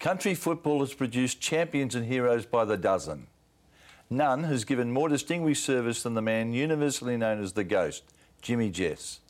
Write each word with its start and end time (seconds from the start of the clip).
Country 0.00 0.34
football 0.34 0.80
has 0.80 0.94
produced 0.94 1.42
champions 1.42 1.94
and 1.94 2.06
heroes 2.06 2.46
by 2.46 2.64
the 2.64 2.78
dozen. 2.78 3.26
None 4.08 4.44
has 4.44 4.64
given 4.64 4.90
more 4.90 5.10
distinguished 5.10 5.62
service 5.62 6.02
than 6.02 6.14
the 6.14 6.22
man 6.22 6.54
universally 6.54 7.18
known 7.18 7.42
as 7.42 7.52
the 7.52 7.64
Ghost, 7.64 8.04
Jimmy 8.40 8.70
Jess. 8.70 9.20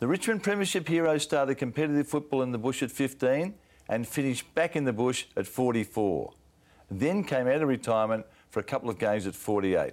The 0.00 0.08
Richmond 0.08 0.42
Premiership 0.42 0.88
hero 0.88 1.18
started 1.18 1.54
competitive 1.54 2.08
football 2.08 2.42
in 2.42 2.50
the 2.50 2.58
bush 2.58 2.82
at 2.82 2.90
15 2.90 3.54
and 3.88 4.08
finished 4.08 4.52
back 4.56 4.74
in 4.74 4.82
the 4.82 4.92
bush 4.92 5.26
at 5.36 5.46
44. 5.46 6.32
Then 6.90 7.22
came 7.22 7.46
out 7.46 7.62
of 7.62 7.68
retirement 7.68 8.26
for 8.50 8.58
a 8.58 8.64
couple 8.64 8.90
of 8.90 8.98
games 8.98 9.28
at 9.28 9.36
48. 9.36 9.92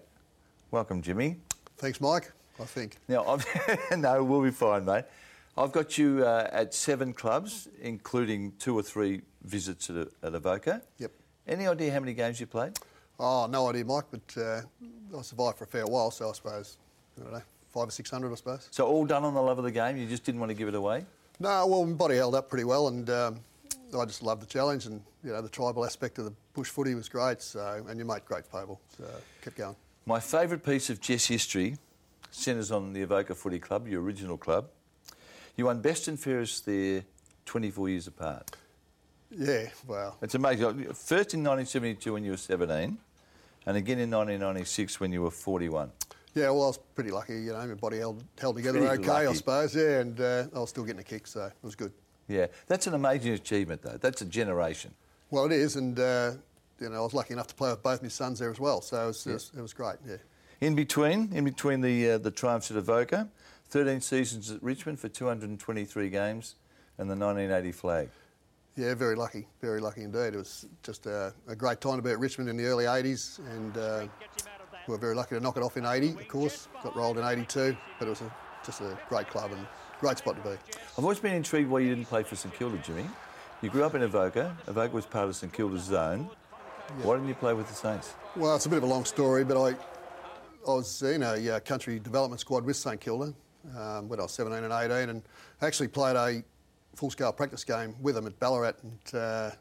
Welcome, 0.72 1.04
Jimmy. 1.04 1.38
Thanks, 1.78 2.02
Mike. 2.02 2.32
I 2.60 2.66
think. 2.66 2.98
Now, 3.08 3.38
no, 3.96 4.24
we'll 4.24 4.42
be 4.42 4.50
fine, 4.50 4.86
mate. 4.86 5.06
I've 5.56 5.72
got 5.72 6.00
you 6.00 6.26
uh, 6.26 6.50
at 6.52 6.74
seven 6.74 7.14
clubs, 7.14 7.68
including 7.80 8.54
two 8.58 8.76
or 8.76 8.82
three 8.82 9.22
visits 9.44 9.90
at, 9.90 10.08
at 10.24 10.36
Avoca. 10.36 10.82
Yep. 10.98 11.12
Any 11.48 11.68
idea 11.68 11.92
how 11.92 12.00
many 12.00 12.14
games 12.14 12.40
you 12.40 12.46
played? 12.46 12.78
Oh, 13.20 13.48
no 13.48 13.70
idea, 13.70 13.84
Mike, 13.84 14.06
but 14.12 14.42
uh, 14.42 14.62
I 15.18 15.22
survived 15.22 15.58
for 15.58 15.66
a 15.66 15.68
fair 15.68 15.86
while, 15.86 16.12
so 16.12 16.30
I 16.30 16.34
suppose, 16.34 16.78
I 17.20 17.24
don't 17.24 17.34
know, 17.34 17.42
five 17.74 17.88
or 17.88 17.92
six 17.92 18.10
hundred, 18.10 18.32
I 18.32 18.36
suppose. 18.36 18.68
So 18.72 18.88
all 18.88 19.06
done 19.06 19.24
on 19.26 19.34
the 19.34 19.42
love 19.42 19.58
of 19.58 19.66
the 19.66 19.72
game. 19.72 19.98
You 19.98 20.08
just 20.08 20.24
didn't 20.24 20.40
want 20.40 20.52
to 20.52 20.56
give 20.56 20.68
it 20.68 20.76
away. 20.76 21.06
No, 21.40 21.68
well, 21.68 21.86
my 21.86 21.94
body 21.94 22.16
held 22.16 22.36
up 22.36 22.50
pretty 22.50 22.64
well, 22.64 22.88
and 22.88 23.10
um, 23.10 23.40
I 23.98 24.06
just 24.06 24.24
loved 24.24 24.42
the 24.42 24.46
challenge, 24.46 24.86
and 24.86 25.02
you 25.24 25.32
know, 25.32 25.42
the 25.42 25.50
tribal 25.50 25.86
aspect 25.86 26.18
of 26.18 26.26
the 26.26 26.34
bush 26.54 26.70
footy 26.70 26.96
was 26.96 27.10
great. 27.10 27.42
So, 27.42 27.86
and 27.90 28.00
you 28.00 28.06
made 28.06 28.24
great 28.26 28.50
Pable, 28.52 28.80
so 28.98 29.06
kept 29.42 29.58
going. 29.58 29.76
My 30.06 30.20
favourite 30.20 30.64
piece 30.64 30.90
of 30.90 31.02
Jess 31.02 31.26
history 31.26 31.78
centres 32.32 32.72
on 32.72 32.94
the 32.94 33.02
Avoca 33.02 33.36
Footy 33.36 33.60
Club, 33.60 33.88
your 33.88 34.02
original 34.02 34.38
club. 34.38 34.70
You 35.56 35.66
won 35.66 35.82
best 35.82 36.08
and 36.08 36.18
fairest 36.18 36.66
there 36.66 37.04
24 37.46 37.90
years 37.90 38.08
apart. 38.08 38.50
Yeah, 39.32 39.68
well, 39.88 40.18
It's 40.22 40.36
amazing. 40.36 40.84
First 40.94 41.34
in 41.34 41.44
1972 41.44 42.14
when 42.14 42.24
you 42.24 42.32
were 42.32 42.38
17, 42.38 42.98
and 43.66 43.78
again 43.78 44.00
in 44.00 44.10
1996 44.10 45.00
when 45.00 45.12
you 45.12 45.22
were 45.22 45.32
41. 45.32 45.92
yeah, 46.34 46.46
well, 46.50 46.64
I 46.64 46.68
was 46.68 46.80
pretty 46.96 47.12
lucky. 47.12 47.34
You 47.34 47.54
know, 47.54 47.68
my 47.68 47.74
body 47.76 47.98
held 47.98 48.24
held 48.40 48.56
together 48.56 48.80
Pretty 48.80 49.04
okay, 49.08 49.28
I 49.28 49.34
suppose. 49.34 49.76
Yeah, 49.76 50.00
and 50.00 50.20
uh, 50.20 50.46
I 50.56 50.60
was 50.60 50.70
still 50.70 50.84
getting 50.84 51.02
a 51.02 51.04
kick, 51.04 51.28
so 51.28 51.46
it 51.46 51.54
was 51.62 51.76
good. 51.76 51.92
Yeah, 52.28 52.48
that's 52.68 52.88
an 52.88 52.94
amazing 52.94 53.34
achievement, 53.34 53.82
though. 53.82 53.98
That's 54.00 54.22
a 54.22 54.26
generation. 54.26 54.94
Well, 55.32 55.46
it 55.46 55.52
is, 55.52 55.76
and 55.76 56.00
uh, 56.00 56.32
you 56.80 56.90
know, 56.90 56.96
I 56.98 57.02
was 57.02 57.14
lucky 57.14 57.34
enough 57.34 57.48
to 57.48 57.56
play 57.56 57.70
with 57.70 57.84
both 57.84 58.02
my 58.02 58.08
sons 58.08 58.40
there 58.40 58.50
as 58.52 58.60
well, 58.60 58.82
so 58.82 59.04
it 59.04 59.08
was, 59.08 59.28
it 59.28 59.34
was, 59.34 59.52
it 59.58 59.62
was 59.62 59.74
great. 59.74 59.98
Yeah. 60.08 60.16
In 60.62 60.76
between, 60.76 61.32
in 61.34 61.44
between 61.46 61.82
the 61.82 62.12
uh, 62.12 62.18
the 62.18 62.32
triumphs 62.32 62.72
at 62.72 62.78
Avoca, 62.78 63.28
13 63.70 64.02
seasons 64.02 64.50
at 64.52 64.62
Richmond 64.64 65.00
for 65.00 65.08
223 65.08 66.10
games, 66.10 66.56
and 66.98 67.08
the 67.10 67.16
1980 67.16 67.72
flag. 67.74 68.10
Yeah, 68.80 68.96
very 68.96 69.18
lucky, 69.18 69.46
very 69.60 69.82
lucky 69.82 70.04
indeed. 70.04 70.34
It 70.34 70.38
was 70.38 70.66
just 70.84 71.06
a, 71.06 71.34
a 71.50 71.56
great 71.56 71.82
time 71.82 71.98
to 71.98 72.02
be 72.02 72.12
at 72.12 72.20
Richmond 72.20 72.50
in 72.50 72.56
the 72.56 72.64
early 72.64 72.86
80s, 72.86 73.40
and 73.54 73.78
uh, 73.78 74.08
we 74.88 74.94
were 74.94 74.98
very 74.98 75.16
lucky 75.16 75.36
to 75.36 75.42
knock 75.42 75.58
it 75.58 75.64
off 75.64 75.76
in 75.76 75.86
80, 75.86 76.12
of 76.12 76.28
course. 76.30 76.70
Got 76.82 76.96
rolled 76.96 77.18
in 77.18 77.26
82, 77.26 77.76
but 78.00 78.06
it 78.06 78.10
was 78.10 78.22
a, 78.22 78.34
just 78.66 78.80
a 78.80 78.98
great 79.10 79.28
club 79.28 79.52
and 79.52 79.68
great 80.00 80.18
spot 80.18 80.38
to 80.38 80.50
be. 80.50 80.56
I've 80.98 81.04
always 81.04 81.20
been 81.20 81.34
intrigued 81.34 81.70
why 81.70 81.80
you 81.80 81.90
didn't 81.90 82.08
play 82.08 82.24
for 82.24 82.38
St 82.38 82.56
Kilda, 82.56 82.78
Jimmy. 82.78 83.04
You 83.62 83.70
grew 83.70 83.84
up 83.84 83.96
in 83.96 84.04
Avoca. 84.04 84.56
Avoca 84.66 84.96
was 84.96 85.06
part 85.06 85.28
of 85.28 85.36
St 85.36 85.52
Kilda's 85.52 85.84
zone. 85.84 86.30
Why 87.04 87.16
didn't 87.16 87.28
you 87.28 87.36
play 87.36 87.54
with 87.54 87.68
the 87.68 87.74
Saints? 87.74 88.14
Well, 88.38 88.56
it's 88.56 88.66
a 88.66 88.70
bit 88.70 88.78
of 88.78 88.84
a 88.84 88.88
long 88.88 89.04
story, 89.04 89.44
but 89.44 89.62
I, 89.62 89.72
I 90.66 90.76
was 90.76 91.02
in 91.02 91.22
a 91.24 91.50
uh, 91.50 91.60
country 91.60 92.00
development 92.00 92.40
squad 92.40 92.64
with 92.64 92.78
St 92.78 93.02
Kilda 93.02 93.34
um, 93.78 94.08
when 94.08 94.22
I 94.22 94.24
was 94.24 94.32
17 94.32 94.64
and 94.64 94.72
18, 94.72 95.10
and 95.10 95.22
actually 95.62 95.90
played 95.90 96.16
a 96.16 96.46
full-scale 97.00 97.32
practice 97.32 97.64
game 97.64 97.96
with 98.02 98.18
him 98.18 98.28
at 98.28 98.38
Ballarat. 98.40 98.74
And 98.84 99.22
uh, 99.22 99.52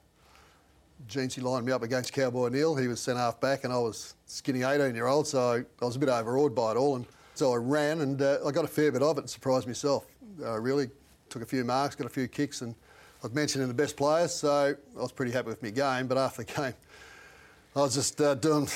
Jeansy 1.09 1.41
lined 1.41 1.65
me 1.65 1.71
up 1.71 1.85
against 1.85 2.13
Cowboy 2.13 2.49
Neale. 2.49 2.75
He 2.75 2.89
was 2.89 3.01
centre 3.01 3.21
half 3.21 3.41
back, 3.41 3.63
and 3.63 3.73
I 3.73 3.79
was 3.79 4.17
skinny 4.27 4.61
18-year-old, 4.61 5.27
so 5.27 5.65
I 5.81 5.85
was 5.85 5.95
a 5.95 5.99
bit 6.01 6.09
overawed 6.09 6.55
by 6.55 6.73
it 6.73 6.77
all. 6.77 6.97
And 6.97 7.07
so 7.35 7.53
I 7.53 7.57
ran, 7.57 8.01
and 8.01 8.21
uh, 8.21 8.39
I 8.45 8.51
got 8.51 8.65
a 8.65 8.69
fair 8.69 8.91
bit 8.91 9.03
of 9.03 9.17
it, 9.19 9.21
and 9.21 9.31
surprised 9.31 9.69
myself. 9.69 10.07
I 10.45 10.57
really 10.57 10.91
took 11.29 11.43
a 11.43 11.47
few 11.47 11.65
marks, 11.65 11.95
got 11.95 12.09
a 12.09 12.11
few 12.11 12.27
kicks, 12.27 12.63
and 12.63 12.75
I've 13.23 13.35
mentioned 13.35 13.63
in 13.63 13.69
the 13.69 13.75
best 13.75 13.97
players, 13.97 14.35
so 14.35 14.75
I 14.97 15.01
was 15.01 15.13
pretty 15.13 15.31
happy 15.31 15.49
with 15.49 15.63
my 15.63 15.71
game. 15.71 16.09
But 16.09 16.19
after 16.19 16.43
the 16.43 16.53
game, 16.61 16.75
I 17.77 17.81
was 17.81 17.95
just 17.95 18.21
uh, 18.21 18.35
doing 18.35 18.69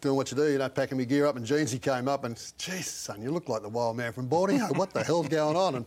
doing 0.00 0.14
what 0.14 0.30
you 0.30 0.36
do, 0.36 0.46
you 0.52 0.58
know, 0.58 0.68
packing 0.68 0.96
my 0.96 1.02
gear 1.02 1.26
up, 1.26 1.34
and 1.34 1.44
Jeansy 1.44 1.82
came 1.82 2.06
up 2.06 2.22
and, 2.22 2.36
"Jeez, 2.36 2.84
son, 2.84 3.20
you 3.20 3.32
look 3.32 3.48
like 3.48 3.62
the 3.62 3.68
wild 3.68 3.96
man 3.96 4.12
from 4.12 4.28
Borneo. 4.28 4.68
What 4.74 4.92
the 4.92 5.02
hell's 5.02 5.26
going 5.26 5.56
on?" 5.56 5.74
And 5.74 5.86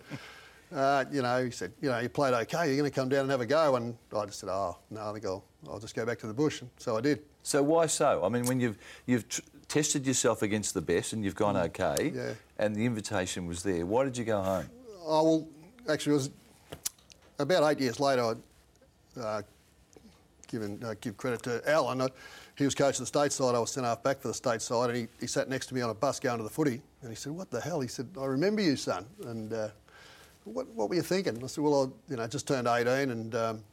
uh, 0.74 1.06
you 1.12 1.22
know, 1.22 1.44
he 1.46 1.52
said, 1.52 1.72
"You 1.82 1.90
know, 1.90 2.00
you 2.00 2.09
played 2.09 2.34
okay. 2.34 2.68
You're 2.68 2.78
going 2.78 2.90
to 2.90 2.96
come 2.96 3.09
down 3.09 3.22
and 3.22 3.32
have 3.32 3.42
a 3.42 3.46
go." 3.46 3.76
And 3.76 3.96
I 4.16 4.26
just 4.26 4.40
said, 4.40 4.50
"Oh, 4.50 4.78
no, 4.90 5.09
I 5.09 5.14
think 5.14 5.26
I'll, 5.26 5.44
I'll 5.70 5.80
just 5.80 5.96
go 5.96 6.06
back 6.06 6.20
to 6.20 6.28
the 6.28 6.34
bush." 6.34 6.62
And 6.62 6.70
so 6.78 6.98
I 6.98 7.02
did. 7.02 7.20
So 7.44 7.62
why 7.64 7.88
so? 7.88 8.24
I 8.24 8.30
mean, 8.30 8.46
when 8.46 8.59
you've 8.59 8.78
you've 9.06 9.28
tr- 9.28 9.42
tested 9.68 10.06
yourself 10.06 10.42
against 10.42 10.74
the 10.74 10.82
best 10.82 11.14
and 11.14 11.24
you've 11.24 11.36
gone 11.36 11.58
okay, 11.58 12.12
Yeah. 12.14 12.34
and 12.59 12.76
the 12.76 12.86
invitation 12.86 13.48
was 13.48 13.64
there, 13.64 13.86
why 13.86 14.04
did 14.04 14.18
you 14.18 14.26
go 14.26 14.42
home? 14.42 14.70
Oh, 15.06 15.24
well, 15.24 15.48
actually, 15.90 16.12
it 16.12 16.16
was 16.16 16.30
about 17.40 17.72
eight 17.72 17.80
years 17.80 18.00
later. 18.00 18.24
I'd 18.24 18.38
uh, 19.22 19.42
given, 20.48 20.82
uh, 20.84 20.96
give 21.02 21.18
credit 21.18 21.42
to 21.44 21.62
Allan. 21.70 22.02
I, 22.02 22.08
he 22.58 22.66
was 22.66 22.76
coach 22.76 22.96
of 22.96 23.00
the 23.00 23.06
state 23.06 23.32
side. 23.32 23.56
I 23.56 23.59
was 23.59 23.72
sent 23.72 23.86
half 23.86 24.03
back 24.03 24.20
for 24.22 24.28
the 24.28 24.34
state 24.34 24.62
side, 24.62 24.90
and 24.90 25.00
he, 25.00 25.08
he 25.20 25.26
sat 25.28 25.50
next 25.50 25.68
to 25.68 25.74
me 25.74 25.82
on 25.82 25.90
a 25.90 25.94
bus 25.94 26.20
going 26.20 26.38
to 26.38 26.44
the 26.44 26.50
footy. 26.50 26.82
And 27.02 27.09
he 27.09 27.16
said, 27.16 27.32
"What 27.34 27.50
the 27.50 27.59
hell?" 27.59 27.80
He 27.80 27.88
said, 27.88 28.08
"I 28.20 28.26
remember 28.26 28.62
you, 28.62 28.76
son." 28.76 29.06
And 29.26 29.52
uh, 29.53 29.70
what, 30.46 30.68
what 30.69 30.90
were 30.90 30.96
you 30.96 31.02
thinking? 31.02 31.41
I 31.44 31.47
said, 31.47 31.63
"Well, 31.63 31.84
I, 31.84 32.12
you 32.12 32.18
know, 32.18 32.28
just 32.28 32.47
turned 32.47 32.68
18, 32.68 33.12
and 33.12 33.35
um, 33.35 33.63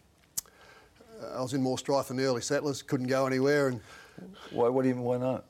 I 1.34 1.40
was 1.40 1.54
in 1.54 1.62
more 1.62 1.78
strife 1.78 2.08
than 2.08 2.16
the 2.16 2.24
early 2.24 2.42
settlers. 2.42 2.82
Couldn't 2.82 3.06
go 3.06 3.26
anywhere, 3.26 3.68
and 3.68 3.80
Why? 4.50 4.68
What 4.68 4.82
do 4.82 4.88
you? 4.88 4.96
Why 4.96 5.18
not? 5.18 5.44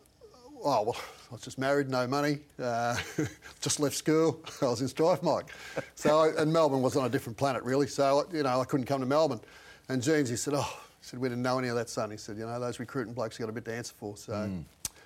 Oh, 0.64 0.82
well, 0.82 0.96
I 1.30 1.34
was 1.34 1.42
just 1.42 1.58
married, 1.58 1.88
no 1.88 2.06
money, 2.06 2.40
uh, 2.60 2.96
just 3.60 3.78
left 3.78 3.94
school. 3.94 4.42
I 4.62 4.66
was 4.66 4.80
in 4.80 4.88
strife, 4.88 5.22
Mike. 5.22 5.46
So, 5.94 6.18
I, 6.18 6.42
and 6.42 6.52
Melbourne 6.52 6.82
was 6.82 6.96
on 6.96 7.04
a 7.04 7.08
different 7.08 7.36
planet, 7.38 7.62
really. 7.62 7.86
So, 7.86 8.26
you 8.32 8.42
know, 8.42 8.60
I 8.60 8.64
couldn't 8.64 8.86
come 8.86 9.00
to 9.00 9.06
Melbourne. 9.06 9.40
And 9.88 10.02
Jeans, 10.02 10.28
he 10.28 10.34
said, 10.36 10.54
oh, 10.54 10.62
he 10.62 11.06
said, 11.06 11.20
we 11.20 11.28
didn't 11.28 11.44
know 11.44 11.58
any 11.60 11.68
of 11.68 11.76
that, 11.76 11.88
son. 11.88 12.10
He 12.10 12.16
said, 12.16 12.38
you 12.38 12.44
know, 12.44 12.58
those 12.58 12.80
recruiting 12.80 13.14
blokes 13.14 13.38
got 13.38 13.48
a 13.48 13.52
bit 13.52 13.64
to 13.66 13.72
answer 13.74 13.94
for. 13.96 14.16
So 14.16 14.50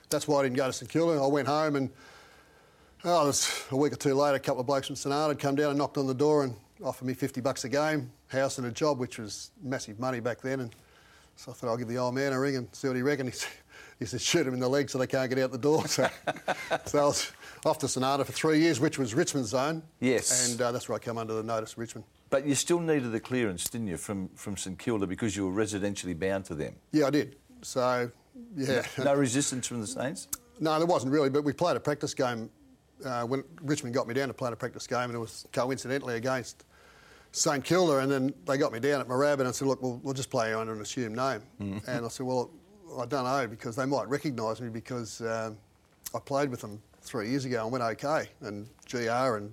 that's 0.09 0.27
why 0.27 0.41
I 0.41 0.43
didn't 0.44 0.56
go 0.56 0.67
to 0.67 0.73
St 0.73 0.91
Kilda. 0.91 1.21
I 1.23 1.27
went 1.27 1.49
home 1.49 1.77
and, 1.77 1.91
oh, 3.05 3.25
it 3.25 3.27
was 3.27 3.65
a 3.71 3.77
week 3.77 3.93
or 3.93 3.97
two 3.97 4.15
later, 4.15 4.37
a 4.37 4.41
couple 4.41 4.61
of 4.61 4.67
blokes 4.67 4.89
from 4.89 5.13
Ararat 5.13 5.31
had 5.31 5.39
come 5.39 5.55
down 5.55 5.71
and 5.71 5.79
knocked 5.79 5.99
on 5.99 6.07
the 6.07 6.15
door 6.15 6.45
and 6.45 6.55
offered 6.85 7.07
me 7.07 7.15
50 7.15 7.41
bucks 7.41 7.65
a 7.65 7.69
game, 7.69 8.11
house 8.29 8.59
and 8.59 8.67
a 8.67 8.71
job, 8.71 8.99
which 8.99 9.19
was 9.19 9.51
massive 9.63 9.99
money 9.99 10.21
back 10.21 10.41
then. 10.41 10.61
And 10.61 10.75
so 11.37 11.51
I 11.51 11.55
thought 11.55 11.69
I'll 11.69 11.77
give 11.77 11.89
the 11.89 11.99
old 11.99 12.15
man 12.15 12.33
a 12.33 12.41
ring 12.41 12.57
and 12.57 12.69
see 12.73 12.89
what 12.89 12.97
he 12.97 13.03
reckoned. 13.03 13.33
He 13.99 14.07
said, 14.07 14.19
he 14.19 14.19
said 14.19 14.21
shoot 14.21 14.47
him 14.47 14.55
in 14.55 14.61
the 14.61 14.69
leg 14.69 14.91
so 14.91 14.99
they 14.99 15.07
can't 15.07 15.29
get 15.31 15.39
out 15.39 15.53
the 15.53 15.59
door. 15.59 15.87
So, 15.87 16.09
so 16.87 16.99
I 16.99 17.05
was 17.05 17.31
off 17.65 17.79
to 17.79 17.89
Sonata 17.89 18.25
for 18.25 18.33
three 18.33 18.59
years, 18.59 18.81
which 18.81 18.99
was 18.99 19.15
Richmond's 19.15 19.51
zone. 19.51 19.83
Yes. 20.01 20.51
And 20.51 20.61
uh, 20.61 20.73
that's 20.73 20.89
where 20.89 20.97
I 20.97 20.99
come 20.99 21.19
under 21.19 21.35
the 21.35 21.43
notice, 21.43 21.73
of 21.73 21.79
Richmond. 21.79 22.05
But 22.29 22.45
you 22.45 22.55
still 22.57 22.81
needed 22.81 23.12
the 23.12 23.21
clearance, 23.21 23.69
didn't 23.71 23.87
you, 23.87 23.97
from 23.97 24.29
from 24.35 24.57
St 24.57 24.79
Kilda 24.79 25.07
because 25.07 25.37
you 25.37 25.49
were 25.49 25.65
residentially 25.65 26.19
bound 26.19 26.45
to 26.47 26.55
them. 26.55 26.75
Yeah, 26.91 27.07
I 27.07 27.11
did. 27.11 27.37
So, 27.62 28.11
yeah. 28.57 28.83
No 28.99 29.15
resistance 29.15 29.69
from 29.69 29.81
the 29.81 29.87
Saints. 29.87 30.27
No, 30.59 30.79
there 30.79 30.87
wasn't 30.87 31.12
really, 31.12 31.31
but 31.31 31.45
we 31.45 31.53
played 31.53 31.77
a 31.77 31.81
practice 31.81 32.12
game 32.12 32.51
uh, 33.05 33.25
when 33.25 33.45
Richmond 33.63 33.95
got 33.95 34.07
me 34.09 34.15
down 34.15 34.29
to 34.29 34.35
play 34.35 34.51
a 34.53 34.57
practice 34.57 34.87
game, 34.87 35.05
and 35.05 35.15
it 35.15 35.19
was 35.19 35.47
coincidentally 35.53 36.17
against 36.17 36.65
St 37.33 37.65
Kilda, 37.65 37.99
and 37.99 38.11
then 38.11 38.35
they 38.47 38.59
got 38.59 38.73
me 38.73 38.81
down 38.81 39.01
at 39.01 39.09
Moorabbin 39.09 39.41
and 39.41 39.49
I 39.49 39.53
said, 39.53 39.69
"Look, 39.69 39.83
we'll, 39.83 40.01
we'll 40.03 40.15
just 40.15 40.31
play 40.31 40.53
under 40.55 40.73
an 40.73 40.81
assumed 40.81 41.17
name." 41.17 41.41
And 41.87 42.05
I 42.05 42.09
said, 42.09 42.27
"Well, 42.27 42.51
I 42.99 43.07
don't 43.07 43.25
know 43.25 43.47
because 43.49 43.77
they 43.77 43.87
might 43.87 44.09
recognise 44.09 44.61
me 44.61 44.69
because 44.69 45.21
um, 45.23 45.57
I 46.15 46.19
played 46.19 46.51
with 46.51 46.61
them 46.61 46.81
three 47.01 47.31
years 47.31 47.45
ago 47.45 47.62
and 47.62 47.73
went 47.73 47.85
okay, 47.85 48.29
and 48.43 48.69
GR 48.91 49.37
and 49.37 49.53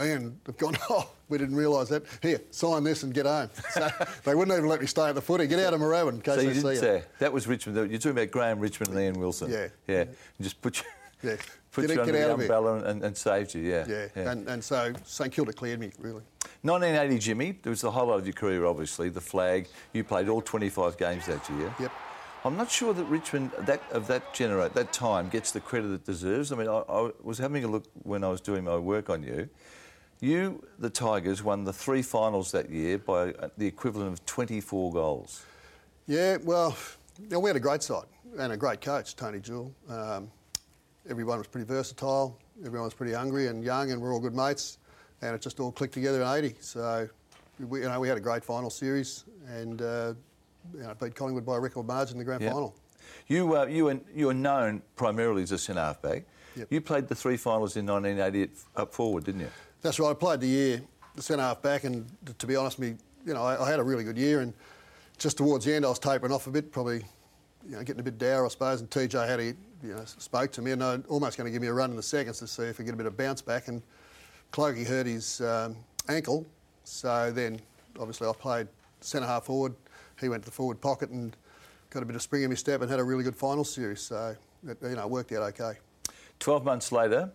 Ian 0.00 0.38
have 0.46 0.56
gone, 0.56 0.76
oh, 0.90 1.10
we 1.28 1.38
didn't 1.38 1.56
realise 1.56 1.88
that. 1.88 2.04
Here, 2.22 2.40
sign 2.50 2.84
this 2.84 3.02
and 3.02 3.12
get 3.12 3.26
home. 3.26 3.50
So 3.74 3.90
they 4.24 4.34
wouldn't 4.34 4.56
even 4.56 4.68
let 4.68 4.80
me 4.80 4.86
stay 4.86 5.08
at 5.08 5.14
the 5.14 5.20
footy. 5.22 5.46
Get 5.46 5.58
out 5.60 5.74
of 5.74 5.80
Moorabbin 5.80 6.14
in 6.14 6.20
case 6.20 6.34
So 6.34 6.40
they 6.40 6.46
you 6.48 6.54
see 6.54 6.60
didn't 6.80 6.96
you. 6.96 7.02
that 7.18 7.32
was 7.32 7.46
Richmond. 7.46 7.90
You're 7.90 7.98
talking 7.98 8.12
about 8.12 8.30
Graeme 8.30 8.58
Richmond 8.60 8.90
and 8.92 9.00
Ian 9.00 9.18
Wilson. 9.20 9.50
Yeah. 9.50 9.68
Yeah. 9.86 10.00
And 10.02 10.16
just 10.40 10.60
put 10.62 10.78
you. 10.78 10.84
Yeah. 11.22 11.36
Put 11.72 11.86
Get 11.86 11.94
you 11.96 12.00
under 12.02 12.12
the 12.12 12.24
out 12.24 12.30
of 12.30 12.40
here. 12.40 12.44
umbrella 12.44 12.84
and, 12.84 13.02
and 13.04 13.16
saved 13.16 13.54
you, 13.54 13.62
yeah. 13.62 13.84
Yeah, 13.86 14.30
And, 14.30 14.48
and 14.48 14.64
so 14.64 14.92
St 15.04 15.30
Kilda 15.32 15.52
cleared 15.52 15.80
me, 15.80 15.90
really. 15.98 16.22
1980, 16.62 17.18
Jimmy, 17.18 17.58
there 17.62 17.70
was 17.70 17.82
the 17.82 17.90
highlight 17.90 18.20
of 18.20 18.26
your 18.26 18.32
career, 18.32 18.64
obviously, 18.64 19.10
the 19.10 19.20
flag. 19.20 19.68
You 19.92 20.02
played 20.02 20.28
all 20.28 20.40
25 20.40 20.96
games 20.96 21.26
that 21.26 21.48
year. 21.50 21.72
Yep. 21.78 21.92
I'm 22.44 22.56
not 22.56 22.70
sure 22.70 22.94
that 22.94 23.04
Richmond, 23.04 23.50
that 23.60 23.82
of 23.90 24.06
that 24.06 24.32
generate 24.32 24.72
that 24.74 24.92
time, 24.92 25.28
gets 25.28 25.50
the 25.50 25.60
credit 25.60 25.92
it 25.92 26.04
deserves. 26.04 26.52
I 26.52 26.56
mean, 26.56 26.68
I, 26.68 26.78
I 26.88 27.10
was 27.22 27.38
having 27.38 27.64
a 27.64 27.68
look 27.68 27.84
when 28.02 28.24
I 28.24 28.28
was 28.28 28.40
doing 28.40 28.64
my 28.64 28.76
work 28.76 29.10
on 29.10 29.22
you. 29.22 29.48
You, 30.20 30.64
the 30.78 30.90
Tigers, 30.90 31.42
won 31.42 31.64
the 31.64 31.72
three 31.72 32.02
finals 32.02 32.50
that 32.52 32.70
year 32.70 32.98
by 32.98 33.32
uh, 33.32 33.48
the 33.56 33.66
equivalent 33.66 34.12
of 34.12 34.26
24 34.26 34.92
goals. 34.92 35.44
Yeah, 36.06 36.38
well, 36.42 36.76
we 37.30 37.48
had 37.48 37.56
a 37.56 37.60
great 37.60 37.82
side 37.82 38.06
and 38.38 38.52
a 38.52 38.56
great 38.56 38.80
coach, 38.80 39.14
Tony 39.14 39.40
Jewell. 39.40 39.72
Um, 39.88 40.30
everyone 41.08 41.38
was 41.38 41.46
pretty 41.46 41.66
versatile, 41.66 42.38
everyone 42.64 42.84
was 42.84 42.94
pretty 42.94 43.12
hungry 43.12 43.48
and 43.48 43.64
young, 43.64 43.90
and 43.92 44.00
we're 44.00 44.12
all 44.12 44.20
good 44.20 44.34
mates, 44.34 44.78
and 45.22 45.34
it 45.34 45.40
just 45.40 45.60
all 45.60 45.72
clicked 45.72 45.94
together 45.94 46.22
in 46.22 46.28
80. 46.28 46.54
So, 46.60 47.08
we, 47.60 47.80
you 47.80 47.88
know, 47.88 47.98
we 48.00 48.08
had 48.08 48.16
a 48.16 48.20
great 48.20 48.44
final 48.44 48.70
series, 48.70 49.24
and 49.48 49.80
uh, 49.82 50.14
you 50.74 50.82
know, 50.82 50.94
beat 51.00 51.14
Collingwood 51.14 51.46
by 51.46 51.56
a 51.56 51.60
record 51.60 51.86
margin 51.86 52.14
in 52.14 52.18
the 52.18 52.24
grand 52.24 52.42
Yep. 52.42 52.52
final. 52.52 52.74
You, 53.26 53.56
uh, 53.56 53.66
you, 53.66 53.84
were, 53.86 53.98
you 54.14 54.26
were 54.26 54.34
known 54.34 54.82
primarily 54.96 55.42
as 55.42 55.52
a 55.52 55.58
centre 55.58 55.80
halfback. 55.80 56.24
Yep. 56.56 56.68
You 56.70 56.80
played 56.80 57.08
the 57.08 57.14
three 57.14 57.36
finals 57.36 57.76
in 57.76 57.86
1980 57.86 58.42
at, 58.42 58.80
up 58.80 58.92
forward, 58.94 59.24
didn't 59.24 59.42
you? 59.42 59.50
That's 59.80 59.98
right. 59.98 60.10
I 60.10 60.14
played 60.14 60.40
the 60.40 60.46
year, 60.46 60.82
the 61.14 61.22
centre 61.22 61.42
half 61.42 61.62
back, 61.62 61.84
and 61.84 62.06
to 62.38 62.46
be 62.46 62.56
honest, 62.56 62.78
me, 62.78 62.94
you 63.24 63.34
know, 63.34 63.42
I, 63.42 63.64
I 63.64 63.70
had 63.70 63.80
a 63.80 63.82
really 63.82 64.04
good 64.04 64.18
year. 64.18 64.40
And 64.40 64.52
just 65.18 65.38
towards 65.38 65.64
the 65.64 65.74
end, 65.74 65.84
I 65.84 65.88
was 65.88 65.98
tapering 65.98 66.32
off 66.32 66.46
a 66.46 66.50
bit, 66.50 66.72
probably, 66.72 67.04
you 67.68 67.76
know, 67.76 67.82
getting 67.82 68.00
a 68.00 68.04
bit 68.04 68.18
dour, 68.18 68.44
I 68.44 68.48
suppose. 68.48 68.80
And 68.80 68.90
TJ 68.90 69.26
had, 69.26 69.40
a, 69.40 69.54
you 69.82 69.94
know, 69.94 70.02
spoke 70.04 70.52
to 70.52 70.62
me, 70.62 70.72
and 70.72 70.82
uh, 70.82 70.98
almost 71.08 71.36
going 71.36 71.46
to 71.46 71.52
give 71.52 71.62
me 71.62 71.68
a 71.68 71.72
run 71.72 71.90
in 71.90 71.96
the 71.96 72.02
seconds 72.02 72.38
to 72.38 72.46
see 72.46 72.64
if 72.64 72.78
we 72.78 72.84
get 72.84 72.94
a 72.94 72.96
bit 72.96 73.06
of 73.06 73.16
bounce 73.16 73.42
back. 73.42 73.68
And 73.68 73.82
Clokey 74.52 74.86
hurt 74.86 75.06
his 75.06 75.40
um, 75.40 75.76
ankle, 76.08 76.46
so 76.84 77.30
then 77.30 77.60
obviously 77.98 78.28
I 78.28 78.32
played 78.32 78.68
centre 79.00 79.26
half 79.26 79.44
forward. 79.44 79.74
He 80.20 80.28
went 80.28 80.42
to 80.42 80.50
the 80.50 80.54
forward 80.54 80.80
pocket 80.80 81.10
and 81.10 81.36
got 81.90 82.02
a 82.02 82.06
bit 82.06 82.16
of 82.16 82.22
spring 82.22 82.42
in 82.42 82.50
his 82.50 82.58
step 82.58 82.82
and 82.82 82.90
had 82.90 83.00
a 83.00 83.04
really 83.04 83.24
good 83.24 83.36
final 83.36 83.64
series. 83.64 84.00
So 84.00 84.36
it, 84.66 84.78
you 84.82 84.96
know, 84.96 85.06
worked 85.06 85.32
out 85.32 85.42
okay. 85.60 85.78
12 86.40 86.64
months 86.64 86.92
later, 86.92 87.30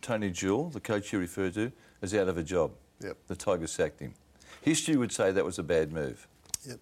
Tony 0.00 0.30
Jewell, 0.30 0.70
the 0.70 0.80
coach 0.80 1.12
you 1.12 1.18
referred 1.18 1.54
to, 1.54 1.72
is 2.02 2.14
out 2.14 2.28
of 2.28 2.36
a 2.36 2.42
job. 2.42 2.72
Yep. 3.02 3.16
The 3.28 3.36
Tigers 3.36 3.72
sacked 3.72 4.00
him. 4.00 4.14
History 4.62 4.96
would 4.96 5.12
say 5.12 5.32
that 5.32 5.44
was 5.44 5.58
a 5.58 5.62
bad 5.62 5.92
move. 5.92 6.26
Yep. 6.66 6.78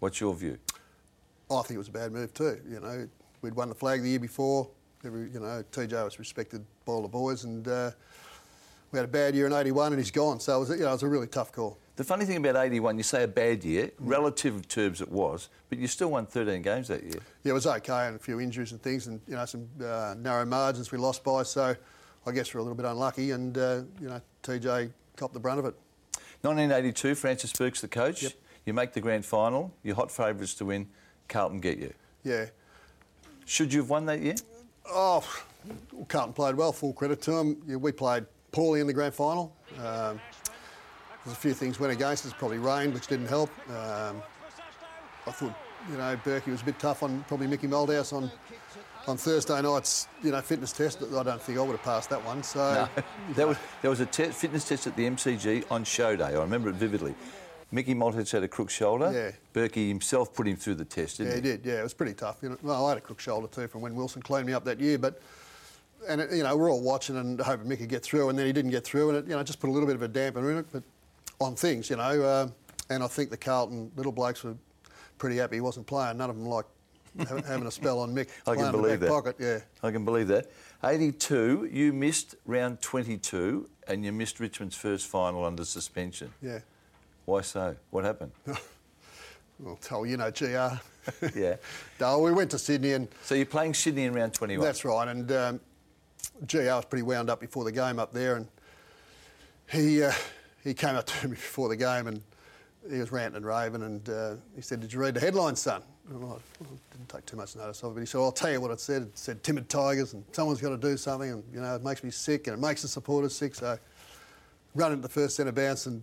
What's 0.00 0.20
your 0.20 0.34
view? 0.34 0.58
I 1.50 1.62
think 1.62 1.72
it 1.72 1.78
was 1.78 1.88
a 1.88 1.92
bad 1.92 2.12
move 2.12 2.32
too. 2.32 2.60
You 2.68 2.80
know, 2.80 3.08
we'd 3.42 3.54
won 3.54 3.68
the 3.68 3.74
flag 3.74 4.02
the 4.02 4.08
year 4.08 4.20
before. 4.20 4.68
Every, 5.04 5.28
you 5.30 5.40
know, 5.40 5.64
TJ 5.72 6.04
was 6.04 6.18
respected 6.18 6.64
by 6.86 6.92
all 6.92 7.02
the 7.02 7.08
boys, 7.08 7.44
and 7.44 7.66
uh, 7.66 7.90
we 8.92 8.98
had 8.98 9.04
a 9.04 9.12
bad 9.12 9.34
year 9.34 9.46
in 9.46 9.52
'81, 9.52 9.92
and 9.92 10.00
he's 10.00 10.10
gone. 10.12 10.40
So 10.40 10.56
it 10.56 10.60
was, 10.60 10.70
you 10.70 10.76
know, 10.78 10.88
it 10.88 10.92
was 10.92 11.02
a 11.02 11.08
really 11.08 11.26
tough 11.26 11.52
call. 11.52 11.78
The 11.96 12.04
funny 12.04 12.24
thing 12.24 12.38
about 12.38 12.56
81, 12.56 12.96
you 12.96 13.02
say 13.02 13.22
a 13.22 13.28
bad 13.28 13.64
year, 13.64 13.90
relative 13.98 14.66
terms 14.66 15.02
it 15.02 15.12
was, 15.12 15.50
but 15.68 15.78
you 15.78 15.86
still 15.86 16.10
won 16.10 16.24
13 16.24 16.62
games 16.62 16.88
that 16.88 17.02
year. 17.02 17.20
Yeah, 17.44 17.50
it 17.50 17.52
was 17.52 17.66
okay, 17.66 18.06
and 18.06 18.16
a 18.16 18.18
few 18.18 18.40
injuries 18.40 18.72
and 18.72 18.80
things, 18.80 19.08
and 19.08 19.20
you 19.28 19.34
know, 19.34 19.44
some 19.44 19.68
uh, 19.84 20.14
narrow 20.16 20.46
margins 20.46 20.90
we 20.90 20.96
lost 20.96 21.22
by. 21.22 21.42
So 21.42 21.76
I 22.26 22.32
guess 22.32 22.54
we're 22.54 22.60
a 22.60 22.62
little 22.62 22.76
bit 22.76 22.86
unlucky, 22.86 23.32
and 23.32 23.58
uh, 23.58 23.82
you 24.00 24.08
know, 24.08 24.20
TJ 24.42 24.90
copped 25.16 25.34
the 25.34 25.40
brunt 25.40 25.58
of 25.58 25.66
it. 25.66 25.74
1982, 26.42 27.14
Francis 27.14 27.52
Bourke's 27.52 27.80
the 27.80 27.88
coach. 27.88 28.22
Yep. 28.22 28.32
You 28.64 28.74
make 28.74 28.92
the 28.92 29.00
grand 29.00 29.24
final. 29.24 29.74
You're 29.82 29.96
hot 29.96 30.10
favourites 30.10 30.54
to 30.54 30.64
win. 30.64 30.88
Carlton 31.28 31.60
get 31.60 31.78
you. 31.78 31.92
Yeah. 32.24 32.46
Should 33.46 33.72
you 33.72 33.80
have 33.80 33.90
won 33.90 34.06
that 34.06 34.20
year? 34.20 34.34
Oh, 34.88 35.24
Carlton 36.08 36.32
played 36.32 36.54
well. 36.56 36.72
Full 36.72 36.92
credit 36.92 37.20
to 37.22 37.30
them. 37.32 37.62
Yeah, 37.66 37.76
we 37.76 37.92
played 37.92 38.26
poorly 38.50 38.80
in 38.80 38.86
the 38.86 38.92
grand 38.92 39.14
final. 39.14 39.54
Um, 39.78 40.20
there's 41.24 41.36
a 41.36 41.40
few 41.40 41.54
things 41.54 41.78
went 41.78 41.92
against 41.92 42.26
us. 42.26 42.32
Probably 42.32 42.58
rain, 42.58 42.92
which 42.92 43.06
didn't 43.06 43.28
help. 43.28 43.50
Um, 43.70 44.22
I 45.26 45.30
thought, 45.30 45.54
you 45.90 45.96
know, 45.96 46.16
Bourkey 46.24 46.48
was 46.48 46.62
a 46.62 46.64
bit 46.64 46.78
tough 46.78 47.02
on 47.02 47.24
probably 47.28 47.46
Mickey 47.46 47.68
Malthouse 47.68 48.12
on 48.12 48.30
on 49.08 49.16
Thursday 49.16 49.60
night's, 49.60 50.06
you 50.22 50.30
know, 50.30 50.40
fitness 50.40 50.72
test. 50.72 51.02
I 51.02 51.22
don't 51.24 51.42
think 51.42 51.58
I 51.58 51.62
would 51.62 51.72
have 51.72 51.82
passed 51.82 52.10
that 52.10 52.24
one. 52.24 52.40
So 52.44 52.88
There 53.34 53.48
was, 53.48 53.56
there 53.80 53.90
was 53.90 53.98
a 53.98 54.06
te- 54.06 54.28
fitness 54.30 54.68
test 54.68 54.86
at 54.86 54.94
the 54.94 55.04
MCG 55.10 55.64
on 55.72 55.82
show 55.82 56.14
day. 56.14 56.24
I 56.26 56.40
remember 56.40 56.68
it 56.68 56.76
vividly. 56.76 57.16
Mickey 57.72 57.94
Malthouse 57.94 58.30
had 58.30 58.42
a 58.42 58.48
crook 58.48 58.70
shoulder. 58.70 59.10
Yeah. 59.12 59.32
Bourkey 59.60 59.88
himself 59.88 60.34
put 60.34 60.46
him 60.46 60.56
through 60.56 60.76
the 60.76 60.84
test, 60.84 61.16
didn't 61.16 61.30
Yeah, 61.30 61.36
he 61.36 61.40
did. 61.40 61.66
Yeah, 61.66 61.80
it 61.80 61.82
was 61.82 61.94
pretty 61.94 62.14
tough. 62.14 62.36
You 62.42 62.50
know, 62.50 62.58
well, 62.62 62.86
I 62.86 62.90
had 62.90 62.98
a 62.98 63.00
crook 63.00 63.18
shoulder 63.18 63.48
too 63.48 63.66
from 63.66 63.80
when 63.80 63.94
Wilson 63.94 64.22
cleaned 64.22 64.46
me 64.46 64.52
up 64.52 64.64
that 64.66 64.78
year, 64.78 64.98
but 64.98 65.20
and 66.08 66.20
it, 66.20 66.32
you 66.32 66.42
know 66.42 66.56
we're 66.56 66.70
all 66.70 66.82
watching 66.82 67.16
and 67.16 67.40
hoping 67.40 67.66
Mick 67.66 67.78
could 67.78 67.88
get 67.88 68.02
through, 68.02 68.28
and 68.28 68.38
then 68.38 68.46
he 68.46 68.52
didn't 68.52 68.70
get 68.70 68.84
through, 68.84 69.08
and 69.08 69.18
it 69.18 69.24
you 69.26 69.34
know 69.34 69.42
just 69.42 69.58
put 69.58 69.70
a 69.70 69.72
little 69.72 69.86
bit 69.86 69.96
of 69.96 70.02
a 70.02 70.08
damper 70.08 70.50
in 70.50 70.58
it, 70.58 70.66
but 70.70 70.82
on 71.40 71.56
things, 71.56 71.88
you 71.88 71.96
know. 71.96 72.22
Uh, 72.22 72.48
and 72.90 73.02
I 73.02 73.06
think 73.06 73.30
the 73.30 73.36
Carlton 73.36 73.90
little 73.96 74.12
blokes 74.12 74.44
were 74.44 74.54
pretty 75.18 75.36
happy 75.36 75.56
he 75.56 75.60
wasn't 75.60 75.86
playing. 75.86 76.18
None 76.18 76.28
of 76.28 76.36
them 76.36 76.46
like 76.46 76.66
ha- 77.26 77.42
having 77.46 77.66
a 77.66 77.70
spell 77.70 78.00
on 78.00 78.14
Mick. 78.14 78.28
I 78.46 78.54
can 78.54 78.66
in 78.66 78.72
the 78.72 78.78
believe 78.78 79.00
back 79.00 79.08
that. 79.08 79.08
Pocket, 79.08 79.36
yeah. 79.38 79.58
I 79.82 79.90
can 79.90 80.04
believe 80.04 80.28
that. 80.28 80.50
82, 80.84 81.70
you 81.72 81.92
missed 81.92 82.34
round 82.44 82.80
22 82.82 83.68
and 83.88 84.04
you 84.04 84.12
missed 84.12 84.40
Richmond's 84.40 84.76
first 84.76 85.06
final 85.06 85.44
under 85.44 85.64
suspension. 85.64 86.32
Yeah. 86.42 86.58
Why 87.24 87.40
so? 87.42 87.76
What 87.90 88.04
happened? 88.04 88.32
Well, 89.62 89.78
tell 89.80 90.04
you 90.04 90.16
know, 90.16 90.30
GR. 90.32 90.46
yeah. 91.36 91.56
no, 92.00 92.18
we 92.18 92.32
went 92.32 92.50
to 92.50 92.58
Sydney 92.58 92.94
and 92.94 93.08
So 93.22 93.36
you're 93.36 93.46
playing 93.46 93.74
Sydney 93.74 94.04
in 94.04 94.12
round 94.12 94.34
21. 94.34 94.64
That's 94.64 94.84
right, 94.84 95.06
and 95.06 95.30
um, 95.30 95.60
GR 96.48 96.62
was 96.62 96.84
pretty 96.84 97.04
wound 97.04 97.30
up 97.30 97.40
before 97.40 97.62
the 97.62 97.70
game 97.70 98.00
up 98.00 98.12
there, 98.12 98.36
and 98.36 98.48
he 99.70 100.02
uh, 100.02 100.12
he 100.64 100.74
came 100.74 100.96
up 100.96 101.06
to 101.06 101.28
me 101.28 101.34
before 101.34 101.68
the 101.68 101.76
game 101.76 102.08
and 102.08 102.22
he 102.90 102.98
was 102.98 103.12
ranting 103.12 103.36
and 103.36 103.46
raving, 103.46 103.82
and 103.82 104.08
uh, 104.08 104.34
he 104.56 104.62
said, 104.62 104.80
"Did 104.80 104.92
you 104.92 104.98
read 104.98 105.14
the 105.14 105.20
headlines, 105.20 105.60
son?" 105.60 105.82
And 106.08 106.24
I 106.24 106.26
well, 106.26 106.42
didn't 106.90 107.08
take 107.08 107.24
too 107.26 107.36
much 107.36 107.54
notice 107.54 107.82
of 107.84 107.92
it, 107.92 107.94
but 107.94 108.00
he 108.00 108.06
said, 108.06 108.18
"I'll 108.18 108.32
tell 108.32 108.50
you 108.50 108.60
what 108.60 108.72
it 108.72 108.80
said. 108.80 109.02
It 109.02 109.16
said 109.16 109.44
timid 109.44 109.68
tigers, 109.68 110.14
and 110.14 110.24
someone's 110.32 110.60
got 110.60 110.70
to 110.70 110.76
do 110.76 110.96
something, 110.96 111.30
and 111.30 111.44
you 111.54 111.60
know 111.60 111.76
it 111.76 111.84
makes 111.84 112.02
me 112.02 112.10
sick, 112.10 112.48
and 112.48 112.58
it 112.58 112.60
makes 112.60 112.82
the 112.82 112.88
supporters 112.88 113.36
sick." 113.36 113.54
So 113.54 113.78
run 114.74 114.90
into 114.90 115.02
the 115.02 115.12
first 115.12 115.36
centre 115.36 115.52
bounce 115.52 115.86
and 115.86 116.02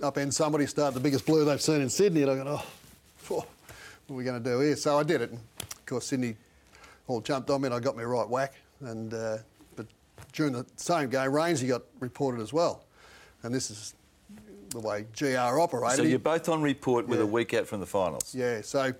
upend 0.00 0.32
somebody, 0.32 0.66
start 0.66 0.94
the 0.94 1.00
biggest 1.00 1.26
blue 1.26 1.44
they've 1.44 1.60
seen 1.60 1.80
in 1.80 1.90
Sydney, 1.90 2.22
and 2.22 2.30
I 2.30 2.36
go, 2.36 2.44
"Oh, 2.48 2.64
what 3.36 3.46
are 4.10 4.14
we 4.14 4.24
going 4.24 4.42
to 4.42 4.50
do 4.50 4.60
here?" 4.60 4.76
So 4.76 4.98
I 4.98 5.02
did 5.02 5.20
it, 5.22 5.30
and 5.30 5.40
of 5.62 5.86
course 5.86 6.06
Sydney 6.06 6.36
all 7.06 7.20
jumped 7.20 7.50
on 7.50 7.60
me 7.62 7.66
and 7.66 7.74
I 7.74 7.80
got 7.80 7.96
me 7.96 8.04
right 8.04 8.28
whack. 8.28 8.54
And 8.80 9.12
uh, 9.12 9.38
but 9.76 9.86
during 10.32 10.52
the 10.52 10.64
same 10.76 11.10
game, 11.10 11.30
Rainsy 11.30 11.68
got 11.68 11.82
reported 12.00 12.40
as 12.40 12.52
well. 12.52 12.84
And 13.42 13.54
this 13.54 13.70
is 13.70 13.94
the 14.70 14.80
way 14.80 15.04
GR 15.18 15.60
operated. 15.60 15.96
So 15.96 16.02
you're 16.04 16.18
both 16.18 16.48
on 16.48 16.62
report 16.62 17.08
with 17.08 17.18
Yeah. 17.18 17.24
a 17.24 17.28
week 17.28 17.54
out 17.54 17.66
from 17.66 17.80
the 17.80 17.86
finals. 17.86 18.34
yeah. 18.34 18.60
So 18.62 18.92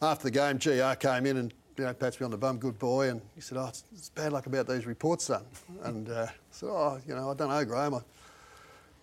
after 0.00 0.24
the 0.24 0.30
game, 0.30 0.58
GR 0.58 0.94
came 0.96 1.26
in 1.26 1.36
and 1.36 1.54
you 1.76 1.84
know 1.84 1.92
pats 1.94 2.20
me 2.20 2.24
on 2.24 2.30
the 2.30 2.36
bum, 2.38 2.58
good 2.58 2.78
boy, 2.78 3.08
and 3.10 3.20
he 3.34 3.40
said, 3.40 3.58
"Oh, 3.58 3.66
it's, 3.66 3.84
it's 3.94 4.08
bad 4.08 4.32
luck 4.32 4.46
about 4.46 4.66
these 4.66 4.86
reports, 4.86 5.24
son." 5.24 5.44
And 5.84 6.08
uh, 6.08 6.26
I 6.28 6.32
said, 6.50 6.68
"Oh, 6.70 6.98
you 7.06 7.14
know, 7.14 7.30
I 7.30 7.34
don't 7.34 7.48
know, 7.50 7.64
Graeme." 7.64 7.94
I, 7.94 8.00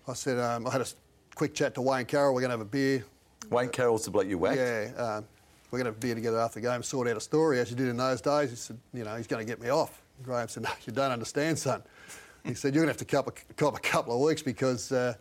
I 0.08 0.14
said, 0.14 0.40
um, 0.40 0.66
I 0.66 0.72
had 0.72 0.82
a 0.82 0.86
quick 1.40 1.56
chat 1.56 1.74
to 1.74 1.82
Wayne 1.82 2.06
Carroll. 2.06 2.34
We're 2.34 2.42
going 2.42 2.50
to 2.50 2.58
have 2.58 2.68
a 2.68 2.70
beer. 2.70 3.06
Wayne 3.50 3.70
Carroll's 3.70 4.04
the 4.04 4.12
bloke 4.12 4.28
you 4.28 4.38
whacked. 4.38 4.58
Yeah, 4.58 4.92
um, 4.98 5.26
we're 5.72 5.80
going 5.80 5.86
to 5.86 5.92
have 5.92 5.96
a 5.96 6.00
beer 6.00 6.14
together 6.14 6.38
after 6.38 6.60
the 6.60 6.68
game, 6.68 6.84
sort 6.84 7.08
out 7.08 7.16
a 7.16 7.22
story 7.22 7.62
as 7.62 7.70
you 7.70 7.78
did 7.78 7.88
in 7.88 7.96
those 7.96 8.20
days. 8.20 8.50
He 8.50 8.58
said, 8.58 8.78
you 8.94 9.06
know, 9.06 9.16
he's 9.16 9.26
going 9.26 9.40
to 9.40 9.50
get 9.50 9.62
me 9.62 9.70
off. 9.70 10.02
Graeme 10.22 10.50
said, 10.50 10.64
no, 10.64 10.70
you 10.86 10.92
don't 10.92 11.14
understand, 11.14 11.58
son. 11.58 11.82
He 12.44 12.56
said, 12.56 12.76
you're 12.76 12.84
going 12.84 12.94
to 12.94 13.00
have 13.00 13.08
to 13.08 13.16
cop 13.16 13.28
a, 13.28 13.54
cop 13.54 13.78
a 13.78 13.80
couple 13.80 14.14
of 14.14 14.20
weeks 14.20 14.42
because 14.42 14.92
uh, 14.92 15.14